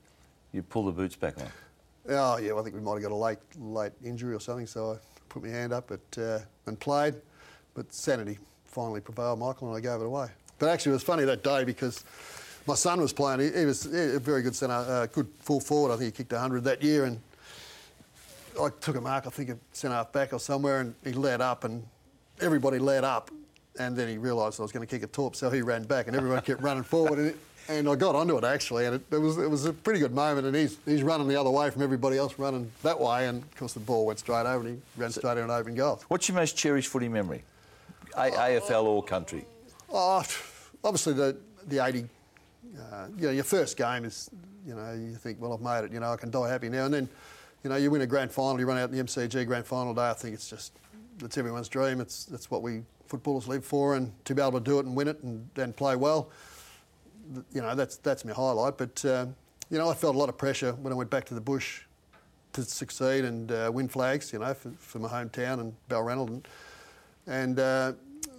you 0.52 0.62
pull 0.62 0.84
the 0.86 0.92
boots 0.92 1.16
back 1.16 1.38
on. 1.38 1.48
Oh 2.10 2.36
yeah, 2.38 2.52
well, 2.52 2.60
I 2.60 2.62
think 2.64 2.74
we 2.76 2.80
might 2.80 2.94
have 2.94 3.02
got 3.02 3.12
a 3.12 3.14
late 3.14 3.38
late 3.58 3.92
injury 4.02 4.34
or 4.34 4.40
something, 4.40 4.66
so 4.66 4.92
I 4.92 4.96
put 5.28 5.42
my 5.42 5.48
hand 5.50 5.72
up 5.72 5.90
at, 5.90 6.18
uh, 6.18 6.38
and 6.66 6.78
played, 6.78 7.16
but 7.74 7.92
sanity 7.92 8.38
finally 8.64 9.00
prevailed, 9.00 9.38
Michael, 9.40 9.68
and 9.68 9.76
I 9.76 9.80
gave 9.80 10.00
it 10.00 10.06
away. 10.06 10.28
But 10.58 10.68
actually, 10.70 10.90
it 10.90 10.94
was 10.94 11.02
funny 11.02 11.24
that 11.24 11.42
day 11.42 11.64
because 11.64 12.04
my 12.66 12.74
son 12.74 13.00
was 13.00 13.12
playing. 13.12 13.40
He, 13.40 13.60
he 13.60 13.64
was 13.64 13.86
a 13.86 14.18
very 14.18 14.42
good 14.42 14.54
centre, 14.54 14.74
uh, 14.74 15.06
good 15.06 15.28
full 15.40 15.60
forward. 15.60 15.92
I 15.92 15.96
think 15.96 16.14
he 16.14 16.22
kicked 16.22 16.32
100 16.32 16.64
that 16.64 16.82
year, 16.82 17.04
and 17.04 17.20
I 18.60 18.68
took 18.80 18.96
a 18.96 19.00
mark, 19.00 19.26
I 19.26 19.30
think, 19.30 19.50
at 19.50 19.56
centre 19.72 19.94
half 19.96 20.12
back 20.12 20.32
or 20.32 20.40
somewhere, 20.40 20.80
and 20.80 20.94
he 21.04 21.12
led 21.12 21.40
up, 21.40 21.64
and 21.64 21.84
everybody 22.40 22.78
led 22.78 23.04
up, 23.04 23.30
and 23.78 23.96
then 23.96 24.08
he 24.08 24.18
realised 24.18 24.60
I 24.60 24.62
was 24.62 24.72
going 24.72 24.86
to 24.86 24.90
kick 24.90 25.02
a 25.02 25.06
torp, 25.06 25.36
so 25.36 25.50
he 25.50 25.62
ran 25.62 25.84
back, 25.84 26.08
and 26.08 26.16
everyone 26.16 26.40
kept 26.42 26.60
running 26.60 26.82
forward, 26.82 27.18
and, 27.18 27.28
it, 27.28 27.36
and 27.68 27.88
I 27.88 27.94
got 27.96 28.14
onto 28.14 28.36
it 28.38 28.44
actually, 28.44 28.86
and 28.86 28.94
it, 28.96 29.02
it 29.10 29.18
was 29.18 29.36
it 29.38 29.48
was 29.48 29.66
a 29.66 29.72
pretty 29.72 30.00
good 30.00 30.14
moment, 30.14 30.46
and 30.46 30.56
he's 30.56 30.78
he's 30.86 31.02
running 31.02 31.28
the 31.28 31.36
other 31.38 31.50
way 31.50 31.70
from 31.70 31.82
everybody 31.82 32.16
else 32.16 32.38
running 32.38 32.70
that 32.82 32.98
way, 32.98 33.28
and 33.28 33.42
of 33.42 33.56
course 33.56 33.74
the 33.74 33.80
ball 33.80 34.06
went 34.06 34.18
straight 34.18 34.46
over, 34.46 34.66
and 34.66 34.76
he 34.76 35.00
ran 35.00 35.10
straight 35.10 35.36
in 35.36 35.44
an 35.44 35.50
open 35.50 35.74
goal. 35.74 36.00
What's 36.08 36.28
your 36.28 36.36
most 36.36 36.56
cherished 36.56 36.88
footy 36.88 37.08
memory? 37.08 37.44
A- 38.16 38.30
AFL 38.30 38.84
or 38.84 39.02
country? 39.02 39.44
Oh, 39.90 40.24
obviously 40.82 41.12
the 41.12 41.36
the 41.66 41.84
80, 41.84 42.06
uh, 42.76 43.06
you 43.16 43.26
know, 43.26 43.30
your 43.30 43.44
first 43.44 43.76
game 43.76 44.04
is, 44.04 44.30
you 44.66 44.74
know, 44.74 44.92
you 44.92 45.14
think, 45.16 45.40
well, 45.40 45.52
I've 45.52 45.60
made 45.60 45.88
it, 45.88 45.92
you 45.92 46.00
know, 46.00 46.12
I 46.12 46.16
can 46.16 46.30
die 46.30 46.48
happy 46.48 46.68
now. 46.68 46.84
And 46.84 46.94
then, 46.94 47.08
you 47.64 47.70
know, 47.70 47.76
you 47.76 47.90
win 47.90 48.02
a 48.02 48.06
grand 48.06 48.30
final, 48.30 48.58
you 48.58 48.66
run 48.66 48.78
out 48.78 48.90
in 48.90 48.96
the 48.96 49.02
MCG 49.02 49.46
grand 49.46 49.66
final 49.66 49.94
day. 49.94 50.08
I 50.08 50.14
think 50.14 50.34
it's 50.34 50.48
just, 50.48 50.72
it's 51.22 51.38
everyone's 51.38 51.68
dream. 51.68 52.00
It's 52.00 52.24
that's 52.26 52.50
what 52.50 52.62
we 52.62 52.82
footballers 53.06 53.48
live 53.48 53.64
for, 53.64 53.96
and 53.96 54.12
to 54.26 54.34
be 54.34 54.42
able 54.42 54.52
to 54.52 54.60
do 54.60 54.78
it 54.78 54.86
and 54.86 54.94
win 54.94 55.08
it 55.08 55.22
and, 55.22 55.48
and 55.56 55.74
play 55.74 55.96
well, 55.96 56.30
you 57.52 57.62
know, 57.62 57.74
that's 57.74 57.96
that's 57.96 58.24
my 58.24 58.32
highlight. 58.32 58.78
But 58.78 59.04
um, 59.04 59.34
you 59.70 59.78
know, 59.78 59.88
I 59.88 59.94
felt 59.94 60.14
a 60.14 60.18
lot 60.18 60.28
of 60.28 60.38
pressure 60.38 60.72
when 60.72 60.92
I 60.92 60.96
went 60.96 61.10
back 61.10 61.24
to 61.26 61.34
the 61.34 61.40
bush 61.40 61.82
to 62.54 62.62
succeed 62.62 63.24
and 63.24 63.50
uh, 63.52 63.70
win 63.72 63.88
flags, 63.88 64.32
you 64.32 64.38
know, 64.38 64.54
for, 64.54 64.70
for 64.78 64.98
my 64.98 65.08
hometown 65.08 65.60
and 65.60 65.74
Balranald. 65.88 66.28
And, 66.28 66.48
and 67.26 67.58
uh, 67.58 67.92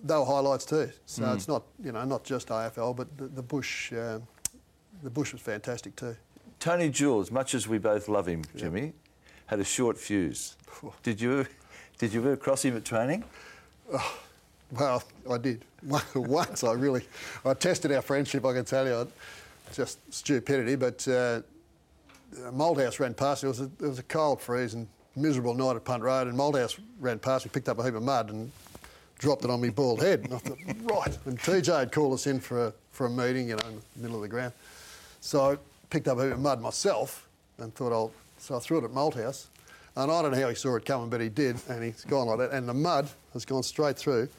they 0.04 0.16
were 0.16 0.26
highlights 0.26 0.66
too. 0.66 0.90
So 1.06 1.32
it's 1.34 1.48
not, 1.48 1.64
you 1.84 1.92
know, 1.92 2.04
not 2.06 2.24
just 2.24 2.50
AFL, 2.50 2.96
but 2.96 3.18
the, 3.18 3.28
the 3.28 3.42
bush, 3.42 3.94
uh, 3.94 4.20
the 5.04 5.10
bush 5.10 5.34
was 5.34 5.42
fantastic 5.42 5.96
too. 5.96 6.16
Tony 6.60 6.90
Jewell, 6.90 7.26
much 7.32 7.54
as 7.54 7.68
we 7.68 7.78
both 7.78 8.10
love 8.10 8.28
him, 8.28 8.44
Jimmy, 8.56 8.94
had 9.46 9.60
a 9.60 9.64
short 9.64 9.98
fuse. 9.98 10.58
Did 11.04 11.22
you, 11.22 11.46
did 11.98 12.14
you 12.14 12.20
ever 12.22 12.36
cross 12.36 12.64
him 12.64 12.76
at 12.76 12.86
training? 12.86 13.24
Well, 14.72 15.04
I 15.30 15.38
did 15.38 15.64
once. 16.16 16.64
I 16.64 16.74
really, 16.74 17.04
I 17.44 17.54
tested 17.54 17.92
our 17.92 18.02
friendship. 18.02 18.46
I 18.46 18.54
can 18.54 18.66
tell 18.66 18.86
you, 18.86 19.08
just 19.74 20.00
stupidity. 20.14 20.76
But 20.76 21.08
uh, 21.08 21.42
Malthouse 22.52 23.00
ran 23.00 23.14
past. 23.14 23.44
It 23.44 23.48
was 23.48 23.62
a, 23.62 23.64
it 23.64 23.82
was 23.82 24.00
a 24.00 24.04
cold, 24.04 24.42
freeze 24.42 24.74
and 24.74 24.88
miserable 25.16 25.54
night 25.54 25.76
at 25.76 25.84
Punt 25.84 26.04
Road, 26.04 26.28
and 26.28 26.38
Malthouse 26.38 26.80
ran 27.00 27.20
past. 27.20 27.46
We 27.46 27.50
picked 27.50 27.70
up 27.70 27.80
a 27.80 27.84
heap 27.84 27.96
of 27.96 28.04
mud 28.04 28.30
and 28.30 28.52
dropped 29.20 29.44
it 29.44 29.52
on 29.52 29.62
my 29.62 29.70
bald 29.70 30.02
head. 30.02 30.22
And 30.22 30.34
I 30.34 30.38
thought, 30.38 30.58
right. 30.84 31.18
And 31.26 31.40
TJ 31.40 31.78
had 31.78 31.92
called 31.92 32.14
us 32.14 32.26
in 32.26 32.40
for 32.40 32.68
a 32.68 32.74
for 32.90 33.06
a 33.06 33.10
meeting, 33.10 33.48
you 33.50 33.56
know, 33.56 33.68
in 33.68 33.82
the 33.96 34.02
middle 34.02 34.18
of 34.18 34.24
the 34.24 34.28
ground. 34.28 34.52
So 35.22 35.52
I 35.52 35.58
picked 35.90 36.08
up 36.08 36.18
a 36.18 36.24
heap 36.24 36.34
of 36.34 36.40
mud 36.40 36.60
myself 36.60 37.30
and 37.60 37.74
thought 37.74 37.94
I'll. 37.94 38.12
So 38.40 38.56
I 38.56 38.60
threw 38.60 38.80
it 38.80 38.84
at 38.84 38.92
Malthouse. 38.92 39.46
And 39.96 40.12
I 40.12 40.22
don't 40.22 40.32
know 40.32 40.42
how 40.42 40.50
he 40.50 40.56
saw 40.56 40.76
it 40.76 40.86
coming, 40.86 41.10
but 41.10 41.20
he 41.20 41.30
did, 41.30 41.58
and 41.68 41.84
he's 41.84 42.06
gone 42.06 42.28
like 42.28 42.38
that. 42.38 42.52
And 42.52 42.70
the 42.70 42.74
mud 42.74 43.10
has 43.34 43.44
gone 43.44 43.64
straight 43.64 43.98
through 43.98 44.30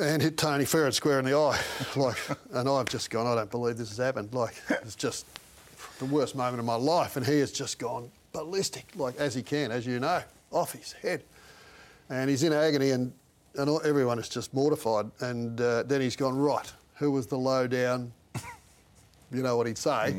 and 0.00 0.22
hit 0.22 0.36
Tony 0.36 0.64
Ferret 0.64 0.94
square 0.94 1.18
in 1.18 1.24
the 1.24 1.36
eye. 1.36 1.58
Like, 1.96 2.16
and 2.52 2.68
I've 2.68 2.88
just 2.88 3.10
gone, 3.10 3.26
I 3.26 3.34
don't 3.34 3.50
believe 3.50 3.76
this 3.76 3.88
has 3.90 3.98
happened. 3.98 4.32
Like, 4.32 4.54
it's 4.70 4.94
just 4.94 5.26
the 5.98 6.04
worst 6.04 6.36
moment 6.36 6.60
of 6.60 6.64
my 6.64 6.74
life. 6.74 7.16
And 7.16 7.26
he 7.26 7.38
has 7.40 7.52
just 7.52 7.78
gone 7.78 8.10
ballistic, 8.32 8.86
like 8.96 9.16
as 9.16 9.34
he 9.34 9.42
can, 9.42 9.70
as 9.70 9.86
you 9.86 9.98
know, 10.00 10.22
off 10.52 10.72
his 10.72 10.92
head. 10.92 11.22
And 12.10 12.30
he's 12.30 12.42
in 12.42 12.52
agony, 12.52 12.90
and, 12.90 13.12
and 13.58 13.68
all- 13.68 13.82
everyone 13.84 14.18
is 14.18 14.28
just 14.28 14.54
mortified. 14.54 15.10
And 15.20 15.60
uh, 15.60 15.82
then 15.82 16.00
he's 16.00 16.16
gone, 16.16 16.36
right, 16.38 16.72
who 16.94 17.10
was 17.10 17.26
the 17.26 17.36
low 17.36 17.66
down, 17.66 18.12
you 19.32 19.42
know 19.42 19.56
what 19.56 19.66
he'd 19.66 19.78
say, 19.78 20.16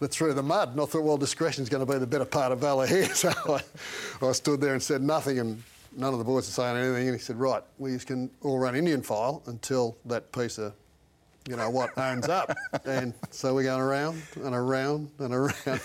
that 0.00 0.08
threw 0.08 0.32
the 0.34 0.42
mud. 0.42 0.70
And 0.72 0.80
I 0.80 0.84
thought, 0.84 1.02
well, 1.02 1.16
discretion's 1.16 1.68
going 1.68 1.84
to 1.84 1.92
be 1.92 1.98
the 1.98 2.06
better 2.06 2.24
part 2.24 2.52
of 2.52 2.60
valour 2.60 2.86
here. 2.86 3.08
So 3.14 3.30
I, 3.48 3.62
I 4.24 4.32
stood 4.32 4.60
there 4.60 4.74
and 4.74 4.82
said 4.82 5.02
nothing, 5.02 5.38
and 5.38 5.62
none 5.96 6.12
of 6.12 6.18
the 6.18 6.24
boys 6.24 6.46
were 6.46 6.52
saying 6.52 6.76
anything. 6.76 7.08
And 7.08 7.16
he 7.16 7.22
said, 7.22 7.36
right, 7.36 7.62
we 7.78 7.98
can 7.98 8.30
all 8.42 8.58
run 8.58 8.76
Indian 8.76 9.02
file 9.02 9.42
until 9.46 9.96
that 10.06 10.30
piece 10.32 10.58
of 10.58 10.72
you 11.48 11.54
know, 11.56 11.70
what 11.70 11.96
owns 11.96 12.28
up. 12.28 12.56
And 12.86 13.14
so 13.30 13.54
we're 13.54 13.62
going 13.62 13.80
around 13.80 14.20
and 14.36 14.54
around 14.54 15.10
and 15.18 15.32
around. 15.32 15.80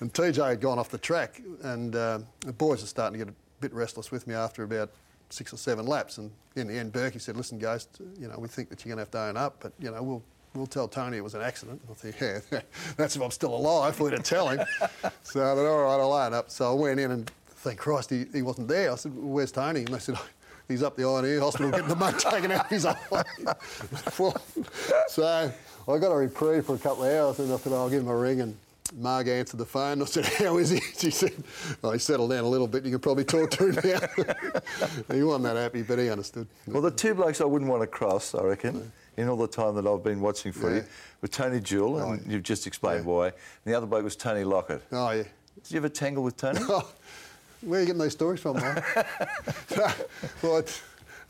and 0.00 0.12
TJ 0.12 0.48
had 0.48 0.60
gone 0.60 0.78
off 0.78 0.90
the 0.90 0.98
track, 0.98 1.40
and 1.62 1.94
uh, 1.94 2.18
the 2.40 2.52
boys 2.52 2.82
are 2.82 2.86
starting 2.86 3.18
to 3.18 3.24
get 3.24 3.32
a 3.32 3.36
bit 3.60 3.72
restless 3.72 4.10
with 4.10 4.26
me 4.26 4.34
after 4.34 4.62
about 4.64 4.90
six 5.30 5.52
or 5.52 5.56
seven 5.56 5.86
laps. 5.86 6.18
And 6.18 6.30
in 6.54 6.68
the 6.68 6.74
end, 6.74 6.92
Bourkey 6.92 7.20
said, 7.20 7.36
"Listen, 7.36 7.58
guys, 7.58 7.88
you 8.18 8.28
know, 8.28 8.38
we 8.38 8.48
think 8.48 8.68
that 8.70 8.84
you're 8.84 8.94
going 8.94 8.98
to 8.98 9.02
have 9.02 9.10
to 9.12 9.20
own 9.20 9.36
up, 9.36 9.56
but 9.60 9.72
you 9.78 9.90
know, 9.90 10.02
we'll." 10.02 10.22
We'll 10.54 10.66
tell 10.66 10.88
Tony 10.88 11.18
it 11.18 11.22
was 11.22 11.34
an 11.34 11.42
accident. 11.42 11.82
I 11.90 11.92
think, 11.92 12.18
yeah, 12.18 12.60
that's 12.96 13.14
if 13.14 13.20
I'm 13.20 13.30
still 13.30 13.54
alive 13.54 14.00
you 14.00 14.16
to 14.16 14.22
tell 14.22 14.48
him. 14.48 14.64
so 15.22 15.42
I 15.42 15.54
thought, 15.54 15.66
all 15.66 15.82
right, 15.82 16.00
I'll 16.00 16.12
own 16.14 16.32
up. 16.32 16.50
So 16.50 16.70
I 16.70 16.72
went 16.72 16.98
in 16.98 17.10
and 17.10 17.30
thank 17.46 17.78
Christ 17.78 18.08
he, 18.08 18.24
he 18.32 18.40
wasn't 18.40 18.68
there. 18.68 18.90
I 18.90 18.94
said, 18.94 19.12
where's 19.14 19.52
Tony? 19.52 19.80
And 19.80 19.88
they 19.88 19.98
said, 19.98 20.14
oh, 20.16 20.26
he's 20.66 20.82
up 20.82 20.96
the 20.96 21.04
Ear 21.26 21.40
Hospital 21.40 21.70
getting 21.70 21.88
the 21.88 21.96
mud 21.96 22.18
taken 22.18 22.52
out 22.52 22.64
of 22.64 22.70
his 22.70 22.86
eye. 22.86 22.96
so 25.08 25.52
I 25.88 25.98
got 25.98 26.10
a 26.10 26.16
reprieve 26.16 26.64
for 26.64 26.74
a 26.74 26.78
couple 26.78 27.04
of 27.04 27.12
hours 27.12 27.38
and 27.38 27.52
I 27.52 27.56
said, 27.58 27.72
I'll 27.72 27.90
give 27.90 28.02
him 28.02 28.08
a 28.08 28.16
ring 28.16 28.40
and 28.40 28.56
Marg 28.94 29.28
answered 29.28 29.58
the 29.58 29.64
phone. 29.66 30.00
I 30.02 30.04
said, 30.04 30.24
how 30.26 30.58
is 30.58 30.70
he? 30.70 30.80
She 30.98 31.10
said, 31.10 31.32
oh, 31.82 31.92
he 31.92 31.98
settled 31.98 32.30
down 32.30 32.44
a 32.44 32.48
little 32.48 32.66
bit. 32.66 32.84
You 32.84 32.90
can 32.92 33.00
probably 33.00 33.24
talk 33.24 33.50
to 33.52 33.68
him 33.70 33.74
now. 33.74 35.14
he 35.14 35.22
wasn't 35.22 35.44
that 35.44 35.56
happy, 35.56 35.82
but 35.82 35.98
he 35.98 36.08
understood. 36.10 36.46
Well, 36.66 36.82
the 36.82 36.90
two 36.90 37.14
blokes 37.14 37.40
I 37.40 37.44
wouldn't 37.44 37.70
want 37.70 37.82
to 37.82 37.86
cross, 37.86 38.34
I 38.34 38.42
reckon, 38.42 38.90
in 39.16 39.28
all 39.28 39.36
the 39.36 39.46
time 39.48 39.74
that 39.76 39.86
I've 39.86 40.02
been 40.04 40.20
watching 40.20 40.52
for 40.52 40.74
Yeah. 40.74 40.82
were 41.22 41.28
Tony 41.28 41.60
Jewell, 41.60 41.98
and 41.98 42.20
Oh, 42.20 42.30
you've 42.30 42.42
just 42.42 42.66
explained 42.66 43.04
yeah. 43.06 43.10
why. 43.12 43.26
And 43.26 43.34
the 43.64 43.74
other 43.74 43.86
bloke 43.86 44.04
was 44.04 44.16
Tony 44.16 44.44
Lockett. 44.44 44.82
Oh, 44.92 45.10
yeah. 45.10 45.24
Did 45.62 45.70
you 45.72 45.76
ever 45.78 45.88
tangle 45.88 46.22
with 46.22 46.36
Tony? 46.36 46.60
Oh, 46.68 46.88
where 47.62 47.78
are 47.78 47.82
you 47.82 47.86
getting 47.86 48.02
these 48.02 48.12
stories 48.12 48.38
from, 48.40 48.56
mate? 48.56 48.82
well, 50.42 50.62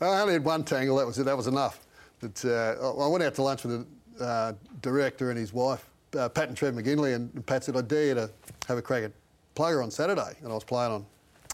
I 0.01 0.21
only 0.21 0.33
had 0.33 0.43
one 0.43 0.63
tangle. 0.63 0.97
That 0.97 1.07
was 1.07 1.17
it. 1.17 1.23
That 1.23 1.37
was 1.37 1.47
enough. 1.47 1.79
But 2.19 2.43
uh, 2.45 2.75
I 2.81 3.03
I 3.05 3.07
went 3.07 3.23
out 3.23 3.33
to 3.35 3.41
lunch 3.41 3.63
with 3.63 3.85
the 4.17 4.23
uh, 4.25 4.53
director 4.81 5.29
and 5.29 5.39
his 5.39 5.53
wife, 5.53 5.87
uh, 6.15 6.29
Pat 6.29 6.47
and 6.47 6.57
Trev 6.57 6.73
McGinley, 6.73 7.15
and 7.15 7.45
Pat 7.45 7.63
said, 7.63 7.75
"I 7.75 7.81
dare 7.81 8.05
you 8.05 8.13
to 8.15 8.29
have 8.67 8.77
a 8.77 8.81
crack 8.81 9.03
at 9.03 9.11
plugger 9.55 9.83
on 9.83 9.91
Saturday." 9.91 10.33
And 10.41 10.51
I 10.51 10.55
was 10.55 10.63
playing 10.63 10.91
on, 10.91 11.05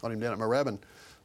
on 0.04 0.12
him 0.12 0.20
down 0.20 0.34
at 0.34 0.40
Moorabbin. 0.40 0.68
And 0.68 0.80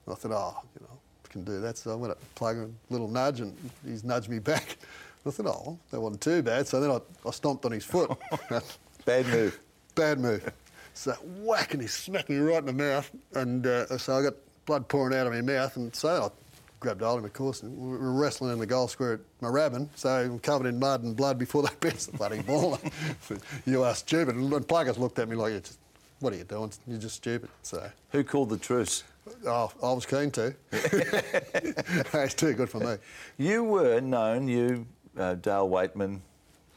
I 0.08 0.14
thought, 0.14 0.32
"Oh, 0.32 0.62
you 0.74 0.86
know, 0.86 0.98
I 1.24 1.32
can 1.32 1.44
do 1.44 1.60
that." 1.60 1.76
So 1.76 1.92
I 1.92 1.94
went 1.94 2.12
up 2.12 2.20
to 2.20 2.42
plugger, 2.42 2.64
a 2.64 2.92
little 2.92 3.08
nudge, 3.08 3.40
and 3.40 3.56
he's 3.84 4.04
nudged 4.04 4.28
me 4.28 4.38
back. 4.38 4.76
I 5.26 5.30
thought, 5.30 5.46
"Oh, 5.46 5.78
that 5.90 6.00
wasn't 6.00 6.22
too 6.22 6.42
bad." 6.42 6.66
So 6.66 6.80
then 6.80 6.90
I, 6.90 7.00
I 7.26 7.30
stomped 7.30 7.64
on 7.64 7.72
his 7.72 7.84
foot. 7.84 8.10
Bad 9.04 9.26
move. 9.26 9.58
Bad 9.94 10.20
move. 10.20 10.50
So 10.94 11.12
whack, 11.40 11.72
and 11.74 11.82
he 11.82 11.88
smacked 11.88 12.28
me 12.28 12.36
right 12.36 12.58
in 12.58 12.66
the 12.66 12.72
mouth, 12.72 13.10
and 13.34 13.66
uh, 13.66 13.98
so 13.98 14.16
I 14.16 14.22
got 14.22 14.34
blood 14.66 14.88
pouring 14.88 15.16
out 15.16 15.26
of 15.26 15.32
my 15.32 15.40
mouth, 15.40 15.76
and 15.76 15.94
so 15.94 16.24
I 16.24 16.47
grabbed 16.80 17.02
hold 17.02 17.18
of 17.18 17.24
him, 17.24 17.26
of 17.26 17.32
course, 17.32 17.62
and 17.62 17.76
we 17.76 17.88
were 17.96 18.12
wrestling 18.12 18.52
in 18.52 18.58
the 18.58 18.66
goal 18.66 18.88
square 18.88 19.14
at 19.14 19.20
Moorabbin, 19.40 19.88
so 19.94 20.10
I'm 20.10 20.38
covered 20.38 20.66
in 20.66 20.78
mud 20.78 21.02
and 21.02 21.16
blood 21.16 21.38
before 21.38 21.62
they 21.62 21.68
bounced 21.80 22.10
the 22.12 22.16
bloody 22.16 22.42
ball. 22.42 22.78
you 23.66 23.82
are 23.82 23.94
stupid. 23.94 24.36
And 24.36 24.50
Pluggers 24.66 24.98
looked 24.98 25.18
at 25.18 25.28
me 25.28 25.36
like, 25.36 25.52
"You 25.52 25.60
just, 25.60 25.78
what 26.20 26.32
are 26.32 26.36
you 26.36 26.44
doing? 26.44 26.72
You're 26.86 26.98
just 26.98 27.16
stupid. 27.16 27.48
So, 27.62 27.90
Who 28.10 28.24
called 28.24 28.50
the 28.50 28.58
truce? 28.58 29.04
oh, 29.46 29.70
I 29.82 29.92
was 29.92 30.06
keen 30.06 30.30
to. 30.32 30.54
it's 30.72 32.34
too 32.34 32.54
good 32.54 32.70
for 32.70 32.80
me. 32.80 32.96
You 33.36 33.64
were 33.64 34.00
known, 34.00 34.48
you, 34.48 34.86
uh, 35.18 35.34
Dale 35.34 35.68
Weightman, 35.68 36.20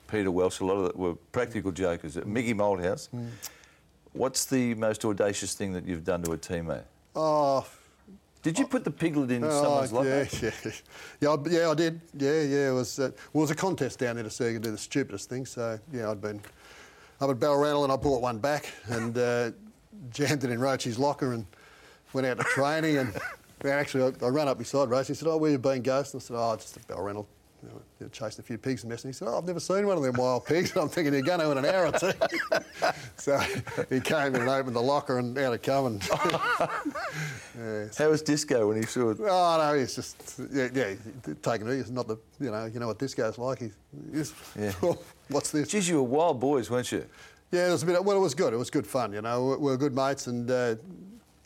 Peter 0.09 0.31
Welsh, 0.31 0.59
a 0.59 0.65
lot 0.65 0.75
of 0.75 0.83
that 0.83 0.97
were 0.97 1.15
practical 1.31 1.71
jokers. 1.71 2.17
Mickey 2.25 2.53
Malthouse. 2.53 3.09
Hmm. 3.09 3.27
What's 4.13 4.45
the 4.45 4.73
most 4.75 5.05
audacious 5.05 5.53
thing 5.53 5.71
that 5.73 5.85
you've 5.85 6.03
done 6.03 6.21
to 6.23 6.33
a 6.33 6.37
teammate? 6.37 6.83
Oh, 7.15 7.65
Did 8.43 8.57
you 8.57 8.65
put 8.65 8.83
the 8.83 8.91
piglet 8.91 9.29
in 9.31 9.43
Oh, 9.43 9.49
someone's 9.63 9.91
locker? 9.91 10.27
yeah, 10.41 10.51
yeah, 10.65 10.71
yeah, 11.19 11.29
I, 11.29 11.37
yeah, 11.49 11.69
I 11.69 11.73
did. 11.75 12.01
Yeah, 12.17 12.41
yeah. 12.41 12.69
It 12.69 12.73
was 12.73 12.97
uh, 12.99 13.11
well, 13.33 13.41
it 13.41 13.45
was 13.45 13.51
a 13.51 13.55
contest 13.55 13.99
down 13.99 14.15
there 14.15 14.23
to 14.23 14.29
see 14.31 14.45
who 14.45 14.53
could 14.53 14.63
do 14.63 14.71
the 14.71 14.77
stupidest 14.77 15.29
thing. 15.29 15.45
So 15.45 15.79
yeah, 15.93 16.09
I'd 16.09 16.21
been 16.21 16.41
up 17.19 17.29
at 17.29 17.39
Balranald 17.39 17.83
and 17.83 17.91
I 17.93 17.97
brought 17.97 18.21
one 18.21 18.39
back 18.39 18.71
and 18.87 19.15
uh, 19.17 19.51
jammed 20.09 20.43
it 20.43 20.49
in 20.49 20.59
Roachie's 20.59 20.97
locker 20.97 21.33
and 21.33 21.45
went 22.13 22.25
out 22.25 22.37
to 22.39 22.43
training 22.45 22.97
and 22.97 23.13
actually 23.63 24.11
I, 24.21 24.25
I 24.25 24.29
ran 24.29 24.47
up 24.47 24.57
beside 24.57 24.89
Roach. 24.89 25.09
and 25.09 25.17
said, 25.17 25.27
"Oh, 25.27 25.37
where 25.37 25.51
you 25.51 25.59
been, 25.59 25.83
Ghost?" 25.83 26.15
And 26.15 26.21
I 26.21 26.25
said, 26.25 26.35
"Oh, 26.37 26.55
just 26.55 26.77
at 26.77 26.87
Balranald." 26.87 27.27
You 27.63 27.69
know, 27.99 28.07
chased 28.09 28.39
a 28.39 28.41
few 28.41 28.57
pigs 28.57 28.83
and 28.83 28.89
messing. 28.89 29.09
He 29.09 29.13
said, 29.13 29.27
"Oh, 29.27 29.37
I've 29.37 29.45
never 29.45 29.59
seen 29.59 29.85
one 29.85 29.97
of 29.97 30.03
them 30.03 30.15
wild 30.15 30.45
pigs." 30.45 30.71
And 30.71 30.81
I'm 30.81 30.89
thinking 30.89 31.13
you're 31.13 31.21
going 31.21 31.39
to 31.39 31.51
in 31.51 31.57
an 31.59 31.65
hour 31.65 31.87
or 31.87 31.91
two. 31.91 32.11
so 33.17 33.37
he 33.89 33.99
came 33.99 34.33
in 34.35 34.41
and 34.41 34.49
opened 34.49 34.75
the 34.75 34.81
locker 34.81 35.19
and 35.19 35.37
out 35.37 35.53
it 35.53 35.61
come. 35.63 35.85
And 35.85 36.09
yeah, 37.59 37.85
How 37.97 38.09
was 38.09 38.21
Disco 38.21 38.67
when 38.67 38.77
he 38.77 38.83
saw 38.83 39.11
it? 39.11 39.17
Oh 39.21 39.57
no, 39.59 39.77
he's 39.77 39.95
just 39.95 40.39
yeah, 40.51 40.69
yeah 40.73 40.95
taking 41.41 41.67
it. 41.67 41.75
He's 41.75 41.91
not 41.91 42.07
the 42.07 42.17
you 42.39 42.51
know 42.51 42.65
you 42.65 42.79
know 42.79 42.87
what 42.87 42.99
guy's 42.99 43.37
like. 43.37 43.59
He's, 43.59 43.75
he's 44.11 44.33
Yeah. 44.59 44.71
what's 45.29 45.51
this? 45.51 45.67
Geez, 45.67 45.87
you 45.87 45.97
were 45.97 46.03
wild 46.03 46.39
boys, 46.39 46.69
weren't 46.69 46.91
you? 46.91 47.05
Yeah, 47.51 47.67
it 47.67 47.71
was 47.71 47.83
a 47.83 47.85
bit. 47.85 48.03
Well, 48.03 48.17
it 48.17 48.21
was 48.21 48.33
good. 48.33 48.53
It 48.53 48.57
was 48.57 48.69
good 48.69 48.87
fun. 48.87 49.11
You 49.13 49.21
know, 49.21 49.49
we 49.49 49.57
were 49.57 49.77
good 49.77 49.93
mates, 49.93 50.27
and 50.27 50.49
uh, 50.49 50.75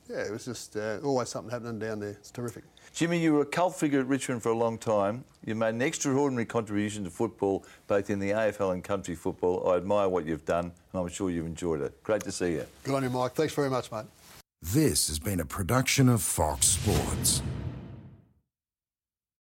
yeah, 0.10 0.20
it 0.20 0.32
was 0.32 0.46
just 0.46 0.78
uh, 0.78 1.00
always 1.04 1.30
something 1.30 1.50
happening 1.52 1.80
down 1.80 2.00
there. 2.00 2.12
It's 2.12 2.30
terrific. 2.32 2.64
Jimmy, 2.96 3.20
you 3.20 3.34
were 3.34 3.42
a 3.42 3.46
cult 3.46 3.76
figure 3.76 4.00
at 4.00 4.08
Richmond 4.08 4.42
for 4.42 4.54
a 4.54 4.58
long 4.58 4.78
time. 4.78 5.26
You 5.44 5.54
made 5.54 5.76
an 5.76 5.82
extraordinary 5.82 6.46
contribution 6.46 7.04
to 7.04 7.10
football, 7.10 7.66
both 7.88 8.10
in 8.10 8.20
the 8.20 8.30
AFL 8.30 8.72
and 8.72 8.82
country 8.82 9.16
football. 9.16 9.70
I 9.70 9.76
admire 9.76 10.08
what 10.08 10.26
you've 10.26 10.46
done, 10.46 10.72
and 10.94 11.02
I'm 11.02 11.10
sure 11.10 11.30
you've 11.30 11.46
enjoyed 11.46 11.82
it. 11.82 12.02
Great 12.04 12.24
to 12.24 12.32
see 12.32 12.54
you. 12.54 12.66
Good 12.86 12.96
on 12.96 13.04
you, 13.04 13.10
Mike. 13.10 13.34
Thanks 13.34 13.54
very 13.54 13.70
much, 13.70 13.92
mate. 13.92 14.06
This 14.62 15.10
has 15.10 15.20
been 15.20 15.42
a 15.42 15.46
production 15.46 16.08
of 16.08 16.22
Fox 16.22 16.68
Sports. 16.68 17.42